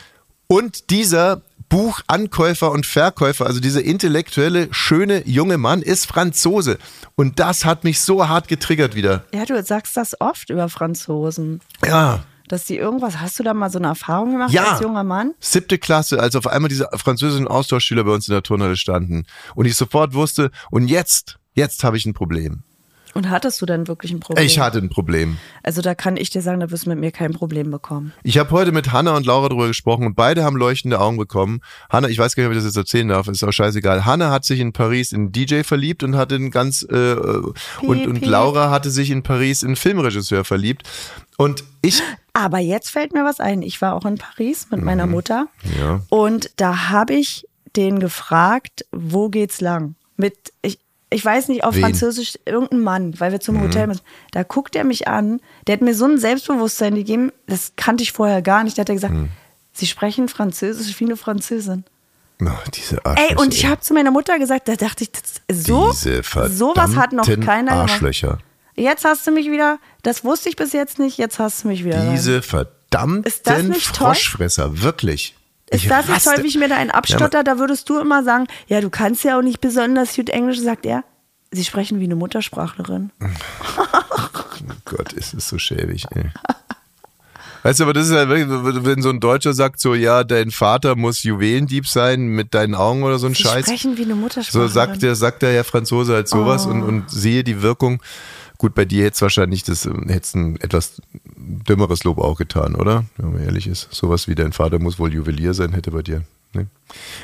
Und 0.46 0.88
dieser 0.90 1.42
Buchankäufer 1.68 2.70
und 2.70 2.86
Verkäufer, 2.86 3.46
also 3.46 3.60
dieser 3.60 3.82
intellektuelle, 3.82 4.68
schöne 4.72 5.26
junge 5.26 5.58
Mann, 5.58 5.82
ist 5.82 6.06
Franzose. 6.06 6.78
Und 7.16 7.38
das 7.40 7.64
hat 7.64 7.84
mich 7.84 8.00
so 8.00 8.28
hart 8.28 8.48
getriggert 8.48 8.94
wieder. 8.94 9.24
Ja, 9.34 9.44
du 9.44 9.60
sagst 9.62 9.96
das 9.96 10.20
oft 10.20 10.50
über 10.50 10.68
Franzosen. 10.68 11.60
Ja. 11.84 12.24
Dass 12.48 12.66
die 12.66 12.76
irgendwas, 12.76 13.18
hast 13.20 13.38
du 13.38 13.42
da 13.42 13.54
mal 13.54 13.70
so 13.70 13.78
eine 13.78 13.88
Erfahrung 13.88 14.32
gemacht 14.32 14.52
Ja. 14.52 14.72
als 14.72 14.80
junger 14.80 15.02
Mann? 15.04 15.32
Siebte 15.40 15.78
Klasse, 15.78 16.20
als 16.20 16.36
auf 16.36 16.46
einmal 16.46 16.68
diese 16.68 16.88
französischen 16.94 17.48
Austauschschüler 17.48 18.04
bei 18.04 18.12
uns 18.12 18.28
in 18.28 18.32
der 18.32 18.42
Turnhalle 18.42 18.76
standen. 18.76 19.24
Und 19.54 19.64
ich 19.64 19.76
sofort 19.76 20.12
wusste, 20.14 20.50
und 20.70 20.88
jetzt, 20.88 21.38
jetzt 21.54 21.84
habe 21.84 21.96
ich 21.96 22.04
ein 22.04 22.12
Problem. 22.14 22.62
Und 23.14 23.30
hattest 23.30 23.62
du 23.62 23.66
dann 23.66 23.86
wirklich 23.88 24.12
ein 24.12 24.20
Problem? 24.20 24.44
Ich 24.44 24.58
hatte 24.58 24.78
ein 24.78 24.90
Problem. 24.90 25.38
Also 25.62 25.80
da 25.82 25.94
kann 25.94 26.16
ich 26.16 26.30
dir 26.30 26.42
sagen, 26.42 26.60
da 26.60 26.70
wirst 26.70 26.84
du 26.86 26.90
mit 26.90 26.98
mir 26.98 27.12
kein 27.12 27.32
Problem 27.32 27.70
bekommen. 27.70 28.12
Ich 28.24 28.38
habe 28.38 28.50
heute 28.50 28.72
mit 28.72 28.92
Hanna 28.92 29.16
und 29.16 29.24
Laura 29.24 29.48
darüber 29.48 29.68
gesprochen 29.68 30.04
und 30.06 30.14
beide 30.16 30.42
haben 30.44 30.56
leuchtende 30.56 31.00
Augen 31.00 31.16
bekommen. 31.16 31.60
Hanna, 31.88 32.08
ich 32.08 32.18
weiß 32.18 32.34
gar 32.34 32.42
nicht, 32.42 32.48
ob 32.48 32.52
ich 32.52 32.58
das 32.58 32.66
jetzt 32.66 32.76
erzählen 32.76 33.08
darf, 33.08 33.28
ist 33.28 33.42
auch 33.44 33.52
scheißegal. 33.52 34.04
Hanna 34.04 34.30
hat 34.30 34.44
sich 34.44 34.58
in 34.60 34.72
Paris 34.72 35.12
in 35.12 35.30
DJ 35.32 35.62
verliebt 35.62 36.02
und 36.02 36.16
hatte 36.16 36.34
einen 36.34 36.50
ganz 36.50 36.82
äh, 36.82 37.14
und, 37.14 38.06
und 38.06 38.20
piep. 38.20 38.28
Laura 38.28 38.70
hatte 38.70 38.90
sich 38.90 39.10
in 39.10 39.22
Paris 39.22 39.62
in 39.62 39.76
Filmregisseur 39.76 40.44
verliebt. 40.44 40.82
Und 41.36 41.64
ich 41.82 42.02
Aber 42.32 42.58
jetzt 42.58 42.90
fällt 42.90 43.12
mir 43.14 43.24
was 43.24 43.38
ein. 43.40 43.62
Ich 43.62 43.80
war 43.80 43.94
auch 43.94 44.04
in 44.04 44.18
Paris 44.18 44.68
mit 44.70 44.82
meiner 44.82 45.06
Mutter 45.06 45.46
Mhm. 45.62 45.70
Ja. 45.80 46.00
und 46.08 46.50
da 46.56 46.88
habe 46.90 47.14
ich 47.14 47.46
den 47.76 47.98
gefragt, 48.00 48.84
wo 48.92 49.28
geht's 49.28 49.60
lang? 49.60 49.94
Mit 50.16 50.52
ich 50.62 50.78
ich 51.10 51.24
weiß 51.24 51.48
nicht, 51.48 51.64
auf 51.64 51.74
Wen? 51.74 51.82
Französisch 51.82 52.38
irgendein 52.44 52.80
Mann, 52.80 53.20
weil 53.20 53.30
wir 53.32 53.40
zum 53.40 53.60
Hotel 53.60 53.86
müssen. 53.86 54.02
Da 54.32 54.42
guckt 54.42 54.74
er 54.74 54.84
mich 54.84 55.06
an, 55.06 55.40
der 55.66 55.74
hat 55.74 55.80
mir 55.82 55.94
so 55.94 56.06
ein 56.06 56.18
Selbstbewusstsein 56.18 56.94
gegeben, 56.94 57.30
das 57.46 57.72
kannte 57.76 58.02
ich 58.02 58.12
vorher 58.12 58.42
gar 58.42 58.64
nicht. 58.64 58.76
Da 58.78 58.80
hat 58.82 58.88
er 58.88 58.94
gesagt, 58.96 59.14
Mhm. 59.14 59.28
Sie 59.76 59.86
sprechen 59.88 60.28
Französisch 60.28 61.00
wie 61.00 61.04
eine 61.04 61.16
Französin. 61.16 61.84
oh, 62.40 62.46
diese 62.72 63.04
Arschlöcher. 63.04 63.30
Ey, 63.32 63.36
und 63.36 63.52
ich 63.54 63.66
habe 63.66 63.80
zu 63.80 63.92
meiner 63.92 64.12
Mutter 64.12 64.38
gesagt, 64.38 64.68
da 64.68 64.76
dachte 64.76 65.02
ich, 65.04 65.10
so, 65.52 65.90
sowas 65.92 66.94
hat 66.96 67.12
noch 67.12 67.26
keiner 67.26 67.72
gemacht. 67.72 67.90
Arschlöcher. 67.90 68.38
Jetzt 68.76 69.04
hast 69.04 69.26
du 69.26 69.30
mich 69.32 69.50
wieder, 69.50 69.78
das 70.02 70.24
wusste 70.24 70.48
ich 70.48 70.56
bis 70.56 70.72
jetzt 70.72 70.98
nicht, 70.98 71.18
jetzt 71.18 71.38
hast 71.38 71.64
du 71.64 71.68
mich 71.68 71.84
wieder. 71.84 72.10
Diese 72.12 72.42
verdammten? 72.42 73.74
Froschfresser, 73.74 74.82
wirklich. 74.82 75.34
Ist 75.74 75.82
Ich 75.84 75.88
das 75.88 76.08
wie 76.42 76.46
ich 76.48 76.56
mir 76.58 76.68
da 76.68 76.76
einen 76.76 76.90
abstotter? 76.90 77.44
da 77.44 77.58
würdest 77.58 77.88
du 77.88 77.98
immer 77.98 78.22
sagen, 78.22 78.46
ja, 78.66 78.80
du 78.80 78.90
kannst 78.90 79.24
ja 79.24 79.38
auch 79.38 79.42
nicht 79.42 79.60
besonders 79.60 80.14
gut 80.16 80.28
Englisch, 80.30 80.60
sagt 80.60 80.86
er. 80.86 81.04
Sie 81.50 81.64
sprechen 81.64 82.00
wie 82.00 82.04
eine 82.04 82.16
Muttersprachlerin. 82.16 83.10
Oh 84.66 84.72
Gott, 84.86 85.12
ist 85.12 85.34
es 85.34 85.48
so 85.48 85.58
schäbig, 85.58 86.06
ey. 86.14 86.30
Weißt 87.62 87.80
du, 87.80 87.84
aber 87.84 87.92
das 87.92 88.06
ist 88.08 88.12
halt 88.14 88.28
wirklich, 88.28 88.84
wenn 88.84 89.02
so 89.02 89.10
ein 89.10 89.20
Deutscher 89.20 89.52
sagt 89.54 89.80
so, 89.80 89.94
ja, 89.94 90.22
dein 90.24 90.50
Vater 90.50 90.96
muss 90.96 91.22
Juwelendieb 91.22 91.86
sein 91.86 92.26
mit 92.28 92.54
deinen 92.54 92.74
Augen 92.74 93.02
oder 93.02 93.18
so 93.18 93.26
ein 93.26 93.34
Sie 93.34 93.42
Scheiß. 93.42 93.66
sprechen 93.66 93.96
wie 93.96 94.02
eine 94.02 94.12
So 94.14 94.20
Muttersprache. 94.20 94.68
sagt 94.68 95.02
der, 95.02 95.14
sagt 95.16 95.42
der 95.42 95.52
Herr 95.52 95.64
Franzose 95.64 96.14
halt 96.14 96.28
sowas 96.28 96.66
Oh. 96.66 96.70
und, 96.70 96.82
und 96.82 97.10
sehe 97.10 97.42
die 97.44 97.62
Wirkung. 97.62 98.02
Gut, 98.58 98.74
bei 98.74 98.84
dir 98.84 99.04
hätte 99.04 99.14
es 99.16 99.22
wahrscheinlich 99.22 99.64
das, 99.64 99.84
ähm, 99.86 100.06
hätt's 100.08 100.34
ein 100.34 100.56
etwas 100.60 101.00
dümmeres 101.68 102.04
Lob 102.04 102.18
auch 102.18 102.38
getan, 102.38 102.74
oder? 102.74 103.04
Wenn 103.16 103.32
man 103.32 103.42
ehrlich 103.42 103.66
ist. 103.66 103.88
Sowas 103.92 104.28
wie 104.28 104.34
dein 104.34 104.52
Vater 104.52 104.78
muss 104.78 104.98
wohl 104.98 105.12
Juwelier 105.12 105.54
sein, 105.54 105.72
hätte 105.72 105.90
bei 105.90 106.02
dir. 106.02 106.24
Ne? 106.54 106.68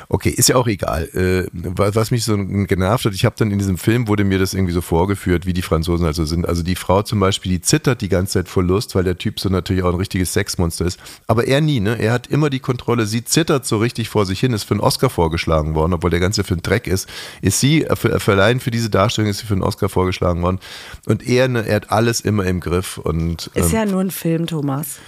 Okay, 0.09 0.29
ist 0.29 0.49
ja 0.49 0.55
auch 0.55 0.67
egal. 0.67 1.07
Äh, 1.13 1.47
was 1.53 2.11
mich 2.11 2.23
so 2.23 2.35
genervt 2.35 3.05
hat, 3.05 3.13
ich 3.13 3.25
habe 3.25 3.35
dann 3.37 3.51
in 3.51 3.59
diesem 3.59 3.77
Film, 3.77 4.07
wurde 4.07 4.23
mir 4.23 4.39
das 4.39 4.53
irgendwie 4.53 4.73
so 4.73 4.81
vorgeführt, 4.81 5.45
wie 5.45 5.53
die 5.53 5.61
Franzosen 5.61 6.05
also 6.05 6.25
sind. 6.25 6.47
Also 6.47 6.63
die 6.63 6.75
Frau 6.75 7.01
zum 7.03 7.19
Beispiel, 7.19 7.51
die 7.51 7.61
zittert 7.61 8.01
die 8.01 8.09
ganze 8.09 8.33
Zeit 8.33 8.49
vor 8.49 8.63
Lust, 8.63 8.95
weil 8.95 9.03
der 9.03 9.17
Typ 9.17 9.39
so 9.39 9.49
natürlich 9.49 9.83
auch 9.83 9.89
ein 9.89 9.95
richtiges 9.95 10.33
Sexmonster 10.33 10.85
ist. 10.85 10.99
Aber 11.27 11.47
er 11.47 11.61
nie, 11.61 11.79
ne? 11.79 11.97
Er 11.99 12.11
hat 12.11 12.27
immer 12.27 12.49
die 12.49 12.59
Kontrolle. 12.59 13.05
Sie 13.05 13.23
zittert 13.23 13.65
so 13.65 13.77
richtig 13.77 14.09
vor 14.09 14.25
sich 14.25 14.39
hin, 14.39 14.53
ist 14.53 14.63
für 14.63 14.73
einen 14.73 14.81
Oscar 14.81 15.09
vorgeschlagen 15.09 15.75
worden, 15.75 15.93
obwohl 15.93 16.09
der 16.09 16.19
ganze 16.19 16.43
Film 16.43 16.61
Dreck 16.61 16.87
ist. 16.87 17.07
Ist 17.41 17.59
sie, 17.59 17.85
äh, 17.85 17.95
für, 17.95 18.19
für 18.19 18.31
allein 18.33 18.59
für 18.59 18.71
diese 18.71 18.89
Darstellung 18.89 19.29
ist 19.29 19.39
sie 19.39 19.45
für 19.45 19.53
einen 19.53 19.63
Oscar 19.63 19.89
vorgeschlagen 19.89 20.41
worden. 20.41 20.59
Und 21.05 21.25
er, 21.27 21.47
ne, 21.47 21.65
er 21.65 21.75
hat 21.75 21.91
alles 21.91 22.21
immer 22.21 22.45
im 22.45 22.59
Griff. 22.59 22.97
Und 22.97 23.47
Ist 23.53 23.71
ähm, 23.71 23.71
ja 23.71 23.85
nur 23.85 24.01
ein 24.01 24.11
Film, 24.11 24.47
Thomas. 24.47 24.99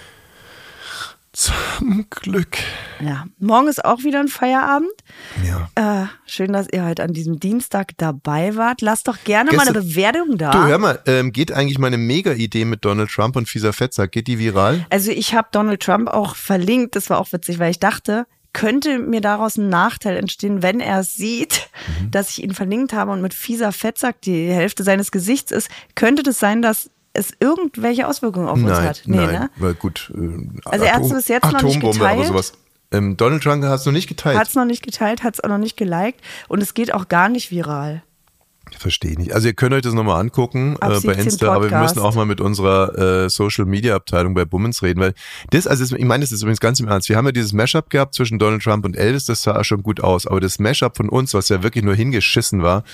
Zum 1.34 2.06
Glück. 2.10 2.58
Ja. 3.00 3.26
Morgen 3.38 3.66
ist 3.68 3.84
auch 3.84 4.04
wieder 4.04 4.20
ein 4.20 4.28
Feierabend. 4.28 4.88
Ja. 5.44 6.02
Äh, 6.04 6.06
schön, 6.26 6.52
dass 6.52 6.68
ihr 6.72 6.84
heute 6.84 7.02
an 7.02 7.12
diesem 7.12 7.40
Dienstag 7.40 7.92
dabei 7.96 8.54
wart. 8.56 8.80
Lasst 8.80 9.08
doch 9.08 9.18
gerne 9.24 9.50
mal 9.50 9.58
Gestern- 9.64 9.76
eine 9.76 9.84
Bewertung 9.84 10.38
da. 10.38 10.50
Du, 10.52 10.58
hör 10.64 10.78
mal, 10.78 11.00
ähm, 11.06 11.32
geht 11.32 11.50
eigentlich 11.52 11.78
meine 11.78 11.98
Mega-Idee 11.98 12.64
mit 12.64 12.84
Donald 12.84 13.10
Trump 13.10 13.34
und 13.36 13.48
fieser 13.48 13.72
Fettsack, 13.72 14.12
geht 14.12 14.28
die 14.28 14.38
viral? 14.38 14.86
Also 14.90 15.10
ich 15.10 15.34
habe 15.34 15.48
Donald 15.50 15.82
Trump 15.82 16.08
auch 16.08 16.36
verlinkt. 16.36 16.94
Das 16.96 17.10
war 17.10 17.18
auch 17.18 17.32
witzig, 17.32 17.58
weil 17.58 17.72
ich 17.72 17.80
dachte, 17.80 18.26
könnte 18.52 19.00
mir 19.00 19.20
daraus 19.20 19.56
ein 19.56 19.68
Nachteil 19.68 20.16
entstehen, 20.16 20.62
wenn 20.62 20.78
er 20.78 21.02
sieht, 21.02 21.68
Mhm. 22.00 22.12
dass 22.12 22.30
ich 22.30 22.44
ihn 22.44 22.54
verlinkt 22.54 22.92
habe 22.92 23.10
und 23.10 23.20
mit 23.20 23.34
fieser 23.34 23.72
Fettsack 23.72 24.20
die 24.20 24.46
Hälfte 24.48 24.84
seines 24.84 25.10
Gesichts 25.10 25.50
ist. 25.50 25.68
Könnte 25.96 26.22
das 26.22 26.38
sein, 26.38 26.62
dass 26.62 26.88
es 27.14 27.32
irgendwelche 27.40 28.06
Auswirkungen 28.06 28.48
auf 28.48 28.58
uns 28.58 28.68
nein, 28.68 28.88
hat? 28.88 29.02
Nee, 29.06 29.16
nein, 29.16 29.32
ne? 29.32 29.50
weil 29.56 29.74
gut. 29.74 30.12
Äh, 30.14 30.60
Also 30.66 30.84
er 30.84 30.94
hat's 30.94 31.08
bis 31.08 31.28
jetzt 31.28 31.44
noch 31.44 31.62
nicht 31.62 31.76
Atombombe, 31.76 32.00
aber 32.00 32.10
geteilt. 32.10 32.28
sowas. 32.28 32.52
Ähm, 32.92 33.16
Donald 33.16 33.42
Trump 33.42 33.64
hat 33.64 33.80
es 33.80 33.86
noch 33.86 33.92
nicht 33.92 34.08
geteilt. 34.08 34.38
Hat 34.38 34.48
es 34.48 34.54
noch 34.54 34.66
nicht 34.66 34.82
geteilt, 34.82 35.22
hat 35.22 35.34
es 35.34 35.42
auch 35.42 35.48
noch 35.48 35.58
nicht 35.58 35.76
geliked 35.76 36.20
und 36.48 36.62
es 36.62 36.74
geht 36.74 36.92
auch 36.92 37.08
gar 37.08 37.28
nicht 37.28 37.50
viral. 37.50 38.02
Verstehe 38.78 39.16
nicht. 39.16 39.34
Also 39.34 39.48
ihr 39.48 39.54
könnt 39.54 39.74
euch 39.74 39.82
das 39.82 39.92
nochmal 39.92 40.20
angucken 40.20 40.76
äh, 40.76 40.88
bei 40.88 40.94
17 40.94 41.18
Insta, 41.24 41.52
aber 41.54 41.70
wir 41.70 41.78
müssen 41.78 41.98
auch 41.98 42.14
mal 42.14 42.24
mit 42.24 42.40
unserer 42.40 43.24
äh, 43.24 43.30
Social 43.30 43.66
Media 43.66 43.94
Abteilung 43.94 44.34
bei 44.34 44.44
Bummens 44.44 44.82
reden, 44.82 45.00
weil 45.00 45.14
das, 45.50 45.66
also 45.66 45.84
das, 45.84 45.92
ich 45.92 46.04
meine, 46.04 46.22
das 46.22 46.32
ist 46.32 46.42
übrigens 46.42 46.60
ganz 46.60 46.80
im 46.80 46.88
Ernst. 46.88 47.08
Wir 47.08 47.16
haben 47.16 47.26
ja 47.26 47.32
dieses 47.32 47.52
Mashup 47.52 47.90
gehabt 47.90 48.14
zwischen 48.14 48.38
Donald 48.38 48.62
Trump 48.62 48.84
und 48.84 48.96
Elvis, 48.96 49.26
das 49.26 49.42
sah 49.42 49.62
schon 49.64 49.82
gut 49.82 50.00
aus, 50.00 50.26
aber 50.26 50.40
das 50.40 50.58
Mashup 50.58 50.96
von 50.96 51.08
uns, 51.08 51.34
was 51.34 51.50
ja 51.50 51.62
wirklich 51.62 51.84
nur 51.84 51.94
hingeschissen 51.94 52.62
war, 52.62 52.84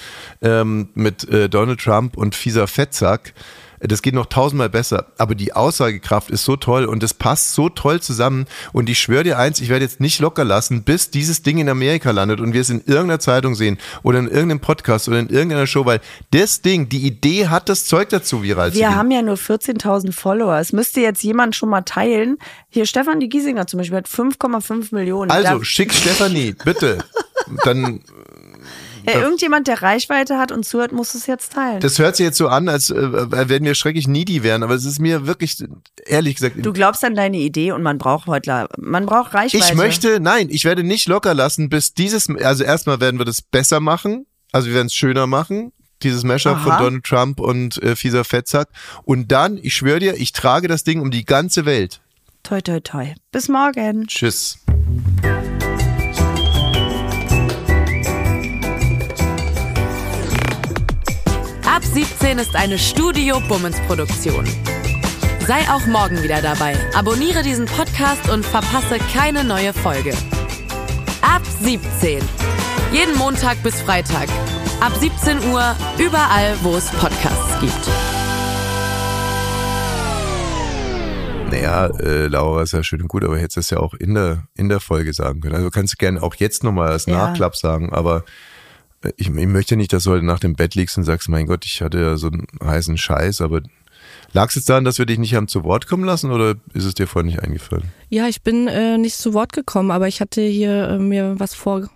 ähm, 0.43 0.89
mit 0.95 1.29
äh, 1.29 1.49
Donald 1.49 1.81
Trump 1.81 2.17
und 2.17 2.35
fieser 2.35 2.67
Fettsack, 2.67 3.33
das 3.81 4.03
geht 4.03 4.15
noch 4.15 4.27
tausendmal 4.27 4.69
besser, 4.69 5.07
aber 5.19 5.35
die 5.35 5.53
Aussagekraft 5.53 6.31
ist 6.31 6.45
so 6.45 6.57
toll 6.57 6.85
und 6.85 7.03
das 7.03 7.15
passt 7.15 7.55
so 7.55 7.69
toll 7.69 8.01
zusammen 8.01 8.47
und 8.73 8.89
ich 8.89 8.99
schwöre 8.99 9.25
dir 9.25 9.39
eins, 9.39 9.61
ich 9.61 9.69
werde 9.69 9.85
jetzt 9.85 10.01
nicht 10.01 10.21
locker 10.21 10.45
lassen, 10.45 10.83
bis 10.83 11.11
dieses 11.11 11.43
Ding 11.43 11.59
in 11.59 11.69
Amerika 11.69 12.11
landet 12.11 12.41
und 12.41 12.53
wir 12.53 12.61
es 12.61 12.71
in 12.71 12.81
irgendeiner 12.85 13.21
Zeitung 13.21 13.55
sehen 13.55 13.79
oder 14.03 14.19
in 14.19 14.27
irgendeinem 14.29 14.61
Podcast 14.61 15.09
oder 15.09 15.19
in 15.19 15.29
irgendeiner 15.29 15.67
Show, 15.67 15.87
weil 15.87 16.01
das 16.31 16.63
Ding, 16.63 16.89
die 16.89 17.07
Idee 17.07 17.49
hat 17.49 17.69
das 17.69 17.85
Zeug 17.85 18.11
dazu, 18.11 18.43
viral 18.43 18.75
Wir 18.75 18.95
haben 18.95 19.11
ja 19.11 19.23
nur 19.23 19.37
14.000 19.37 20.13
Follower. 20.13 20.59
Es 20.59 20.73
müsste 20.73 21.01
jetzt 21.01 21.23
jemand 21.23 21.57
schon 21.57 21.71
mal 21.71 21.83
teilen. 21.83 22.39
Hier 22.69 22.87
Stefan 22.87 23.21
die 23.21 23.29
Giesinger 23.29 23.67
zum 23.67 23.79
Beispiel 23.79 23.99
hat 23.99 24.09
5,5 24.09 24.95
Millionen. 24.95 25.31
Also, 25.31 25.63
schick 25.65 25.93
Stefanie, 25.93 26.55
bitte. 26.65 26.99
Dann, 27.65 28.01
ja, 29.07 29.21
irgendjemand, 29.21 29.67
der 29.69 29.83
Reichweite 29.83 30.39
hat 30.39 30.53
und 30.53 30.65
zuhört, 30.65 30.93
muss 30.93 31.15
es 31.15 31.27
jetzt 31.27 31.53
teilen. 31.53 31.81
das 31.81 31.99
hört 31.99 32.17
sich 32.17 32.25
jetzt 32.25 32.39
so 32.39 32.49
an, 32.49 32.69
als 32.69 32.91
äh, 32.91 33.49
wenn 33.49 33.65
wir 33.65 33.75
schrecklich 33.75 34.09
needy 34.09 34.43
wären, 34.43 34.63
aber 34.63 34.75
es 34.75 34.85
ist 34.85 35.01
mir 35.01 35.27
wirklich, 35.27 35.63
ehrlich 36.07 36.37
gesagt, 36.37 36.57
du 36.59 36.73
glaubst 36.73 37.05
an 37.05 37.15
deine 37.15 37.39
Idee 37.39 37.73
und 37.73 37.83
man 37.83 37.99
braucht 37.99 38.27
heute, 38.27 38.69
man 38.79 39.07
braucht 39.07 39.35
Reichweite. 39.35 39.65
Ich 39.65 39.75
möchte, 39.75 40.21
nein, 40.21 40.49
ich 40.51 40.65
werde 40.65 40.83
nicht 40.83 41.09
locker 41.09 41.35
lassen, 41.35 41.69
bis 41.69 41.95
dieses, 41.95 42.29
also 42.29 42.65
erstmal 42.65 43.01
werden 43.01 43.19
wir 43.19 43.25
das 43.25 43.43
besser 43.43 43.81
machen, 43.81 44.27
also 44.53 44.69
wir 44.69 44.75
werden 44.75 44.87
es 44.87 44.95
schöner 44.95 45.27
machen, 45.27 45.73
dieses 46.03 46.25
Mashup 46.25 46.57
Aha. 46.57 46.63
von 46.63 46.85
Donald 46.85 47.05
Trump 47.05 47.41
und 47.41 47.83
äh, 47.83 47.97
fieser 47.97 48.25
Fettsack. 48.25 48.69
Und 49.05 49.31
dann, 49.31 49.59
ich 49.59 49.75
schwöre 49.75 50.01
dir, 50.01 50.15
ich 50.15 50.33
trage 50.33 50.69
das 50.69 50.85
Ding 50.85 51.01
um 51.01 51.11
die 51.11 51.25
ganze 51.25 51.67
Welt. 51.67 52.01
Toi, 52.43 52.61
toi, 52.63 52.81
toi. 52.81 53.15
Bis 53.33 53.49
morgen. 53.49 54.07
Tschüss. 54.07 54.59
Ab 61.81 61.87
17 61.87 62.39
ist 62.39 62.55
eine 62.57 62.79
Studio 62.79 63.41
Bummens 63.49 63.81
Produktion. 63.87 64.45
Sei 65.47 65.61
auch 65.71 65.87
morgen 65.87 66.23
wieder 66.23 66.43
dabei. 66.43 66.77
Abonniere 66.95 67.43
diesen 67.43 67.65
Podcast 67.65 68.29
und 68.29 68.45
verpasse 68.45 68.99
keine 69.15 69.45
neue 69.45 69.73
Folge. 69.73 70.13
Ab 71.23 71.41
17. 71.63 72.23
Jeden 72.93 73.17
Montag 73.17 73.63
bis 73.63 73.81
Freitag. 73.81 74.29
Ab 74.83 74.93
17 75.01 75.39
Uhr 75.51 75.75
überall, 75.99 76.55
wo 76.61 76.77
es 76.77 76.91
Podcasts 76.91 77.59
gibt. 77.63 77.89
Naja, 81.51 81.87
äh, 81.99 82.27
Laura 82.27 82.61
ist 82.63 82.73
ja 82.75 82.83
schön 82.83 83.01
und 83.01 83.09
gut, 83.09 83.25
aber 83.25 83.39
hättest 83.39 83.57
du 83.57 83.61
es 83.61 83.71
ja 83.71 83.79
auch 83.79 83.95
in 83.95 84.13
der, 84.13 84.43
in 84.55 84.69
der 84.69 84.81
Folge 84.81 85.15
sagen 85.15 85.41
können. 85.41 85.55
Also 85.55 85.71
kannst 85.71 85.95
du 85.95 85.97
gerne 85.97 86.23
auch 86.23 86.35
jetzt 86.35 86.63
nochmal 86.63 86.91
als 86.91 87.07
Ja. 87.07 87.17
Nachklapp 87.29 87.57
sagen, 87.57 87.91
aber 87.91 88.25
ich, 89.17 89.29
ich 89.29 89.47
möchte 89.47 89.77
nicht, 89.77 89.93
dass 89.93 90.05
du 90.05 90.11
heute 90.11 90.25
nach 90.25 90.41
dem 90.41 90.55
Bett 90.55 90.75
liegst 90.75 90.99
und 90.99 91.05
sagst, 91.05 91.29
mein 91.29 91.47
Gott, 91.47 91.65
ich 91.65 91.83
hatte 91.83 92.01
ja 92.01 92.17
so 92.17 92.29
einen 92.29 92.47
heißen 92.63 92.99
Scheiß, 92.99 93.41
aber 93.41 93.63
lag 94.33 94.49
es 94.49 94.57
jetzt 94.57 94.69
daran, 94.69 94.85
dass 94.85 94.99
wir 94.99 95.07
dich 95.07 95.19
nicht 95.19 95.35
haben 95.35 95.49
zu 95.49 95.65
Wort 95.65 95.87
kommen 95.87 96.05
lassen 96.05 96.31
oder 96.31 96.55
ist 96.75 96.85
es 96.85 96.95
dir 96.95 97.07
vorhin 97.07 97.31
nicht 97.31 97.43
eingefallen? 97.43 97.85
Ja, 98.09 98.29
ich 98.29 98.43
bin 98.43 98.69
äh, 98.69 98.99
nicht 98.99 99.17
zu 99.17 99.35
Wort 99.35 99.53
gekommen, 99.53 99.91
aber 99.91 100.09
ich 100.09 100.21
hatte 100.21 100.43
hier 100.43 100.89
äh, 100.89 100.99
mir 100.99 101.39
was 101.39 101.55
vor 101.55 101.89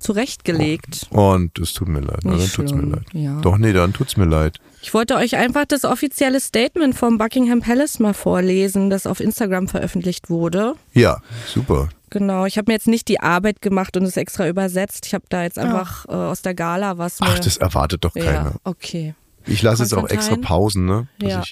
zurechtgelegt. 0.00 1.06
Und 1.10 1.58
es 1.58 1.72
tut 1.72 1.88
mir 1.88 2.00
leid, 2.00 2.20
na, 2.24 2.32
dann 2.32 2.40
tut's 2.40 2.58
mir 2.58 2.68
schlimm, 2.68 2.90
leid. 2.92 3.06
ja. 3.14 3.40
Doch, 3.40 3.56
nee, 3.56 3.72
dann 3.72 3.94
tut's 3.94 4.18
mir 4.18 4.26
leid. 4.26 4.58
Ich 4.82 4.92
wollte 4.92 5.16
euch 5.16 5.36
einfach 5.36 5.64
das 5.64 5.86
offizielle 5.86 6.40
Statement 6.40 6.94
vom 6.94 7.16
Buckingham 7.16 7.60
Palace 7.60 7.98
mal 7.98 8.12
vorlesen, 8.12 8.90
das 8.90 9.06
auf 9.06 9.20
Instagram 9.20 9.68
veröffentlicht 9.68 10.28
wurde. 10.28 10.74
Ja, 10.92 11.22
super. 11.46 11.88
Genau, 12.12 12.44
ich 12.44 12.58
habe 12.58 12.70
mir 12.70 12.74
jetzt 12.74 12.88
nicht 12.88 13.08
die 13.08 13.20
Arbeit 13.20 13.62
gemacht 13.62 13.96
und 13.96 14.02
es 14.02 14.18
extra 14.18 14.46
übersetzt. 14.46 15.06
Ich 15.06 15.14
habe 15.14 15.24
da 15.30 15.44
jetzt 15.44 15.58
einfach 15.58 16.04
äh, 16.04 16.12
aus 16.12 16.42
der 16.42 16.52
Gala 16.52 16.98
was 16.98 17.20
mir. 17.20 17.28
Ach, 17.30 17.38
das 17.38 17.56
erwartet 17.56 18.04
doch 18.04 18.12
keiner. 18.12 18.30
ja, 18.30 18.52
okay. 18.64 19.14
Ich 19.46 19.62
lasse 19.62 19.82
jetzt 19.82 19.94
auch 19.94 20.06
extra? 20.10 20.36
Pausen, 20.36 20.84
ne? 20.84 21.08
Ja. 21.22 21.42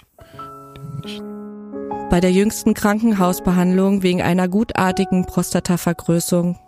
Bei 2.10 2.20
der 2.20 2.30
jüngsten 2.30 2.74
Krankenhausbehandlung 2.74 4.02
wegen 4.02 4.20
einer 4.20 4.48
gutartigen 4.48 5.24
Prostatavergrößerung 5.24 6.58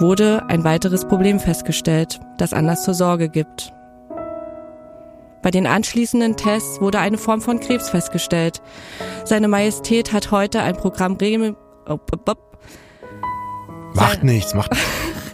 wurde 0.00 0.44
ein 0.48 0.64
weiteres 0.64 1.06
Problem 1.06 1.38
festgestellt, 1.38 2.18
das 2.38 2.52
Anlass 2.52 2.82
zur 2.82 2.94
Sorge 2.94 3.28
gibt. 3.28 3.72
Bei 5.42 5.52
den 5.52 5.68
anschließenden 5.68 6.36
Tests 6.36 6.80
wurde 6.80 6.98
eine 6.98 7.18
Form 7.18 7.40
von 7.40 7.60
Krebs 7.60 7.88
festgestellt. 7.88 8.60
Seine 9.24 9.46
Majestät 9.46 10.12
hat 10.12 10.32
heute 10.32 10.60
ein 10.62 10.76
Programm 10.76 11.14
regel... 11.14 11.54
Macht 13.96 14.24
nichts, 14.24 14.54
macht. 14.54 14.70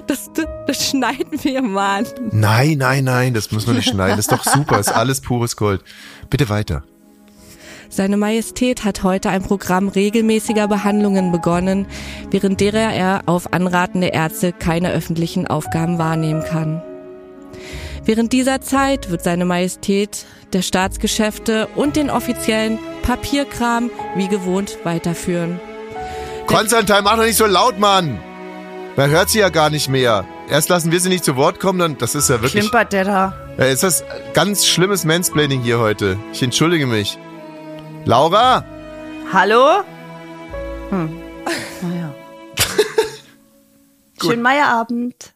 Das, 0.08 0.30
das, 0.34 0.46
das 0.66 0.88
schneiden 0.90 1.42
wir, 1.42 1.62
Mann. 1.62 2.04
Nein, 2.32 2.78
nein, 2.78 3.04
nein, 3.04 3.34
das 3.34 3.52
muss 3.52 3.66
man 3.66 3.76
nicht 3.76 3.88
schneiden. 3.88 4.16
Das 4.16 4.26
ist 4.26 4.32
doch 4.32 4.42
super, 4.44 4.78
ist 4.78 4.92
alles 4.92 5.20
pures 5.20 5.56
Gold. 5.56 5.82
Bitte 6.28 6.48
weiter. 6.48 6.82
Seine 7.88 8.16
Majestät 8.16 8.84
hat 8.84 9.04
heute 9.04 9.30
ein 9.30 9.42
Programm 9.42 9.88
regelmäßiger 9.88 10.66
Behandlungen 10.66 11.30
begonnen, 11.30 11.86
während 12.30 12.60
derer 12.60 12.92
er 12.92 13.22
auf 13.26 13.52
Anraten 13.52 14.00
der 14.00 14.12
Ärzte 14.12 14.52
keine 14.52 14.90
öffentlichen 14.90 15.46
Aufgaben 15.46 15.98
wahrnehmen 15.98 16.42
kann. 16.42 16.82
Während 18.04 18.32
dieser 18.32 18.60
Zeit 18.60 19.10
wird 19.10 19.22
seine 19.22 19.44
Majestät 19.44 20.26
der 20.52 20.62
Staatsgeschäfte 20.62 21.68
und 21.76 21.96
den 21.96 22.10
offiziellen 22.10 22.78
Papierkram 23.02 23.90
wie 24.16 24.28
gewohnt 24.28 24.78
weiterführen. 24.84 25.60
Konstantin, 26.46 27.04
mach 27.04 27.16
doch 27.16 27.24
nicht 27.24 27.36
so 27.36 27.46
laut, 27.46 27.78
Mann! 27.78 28.18
Man 28.96 29.10
hört 29.10 29.30
sie 29.30 29.38
ja 29.38 29.48
gar 29.48 29.70
nicht 29.70 29.88
mehr. 29.88 30.26
Erst 30.48 30.68
lassen 30.68 30.92
wir 30.92 31.00
sie 31.00 31.08
nicht 31.08 31.24
zu 31.24 31.36
Wort 31.36 31.60
kommen, 31.60 31.78
dann, 31.78 31.96
das 31.96 32.14
ist 32.14 32.28
ja 32.28 32.42
wirklich. 32.42 32.60
Klimpert 32.60 32.92
der 32.92 33.04
da? 33.04 33.34
Ja, 33.56 33.64
ist 33.64 33.82
das 33.82 34.04
ganz 34.34 34.66
schlimmes 34.66 35.04
Mansplaining 35.04 35.62
hier 35.62 35.78
heute. 35.78 36.18
Ich 36.32 36.42
entschuldige 36.42 36.86
mich. 36.86 37.18
Laura? 38.04 38.64
Hallo? 39.32 39.82
Hm. 40.90 41.18
Naja. 41.82 42.14
Schönen 44.20 44.42
Meierabend. 44.42 45.31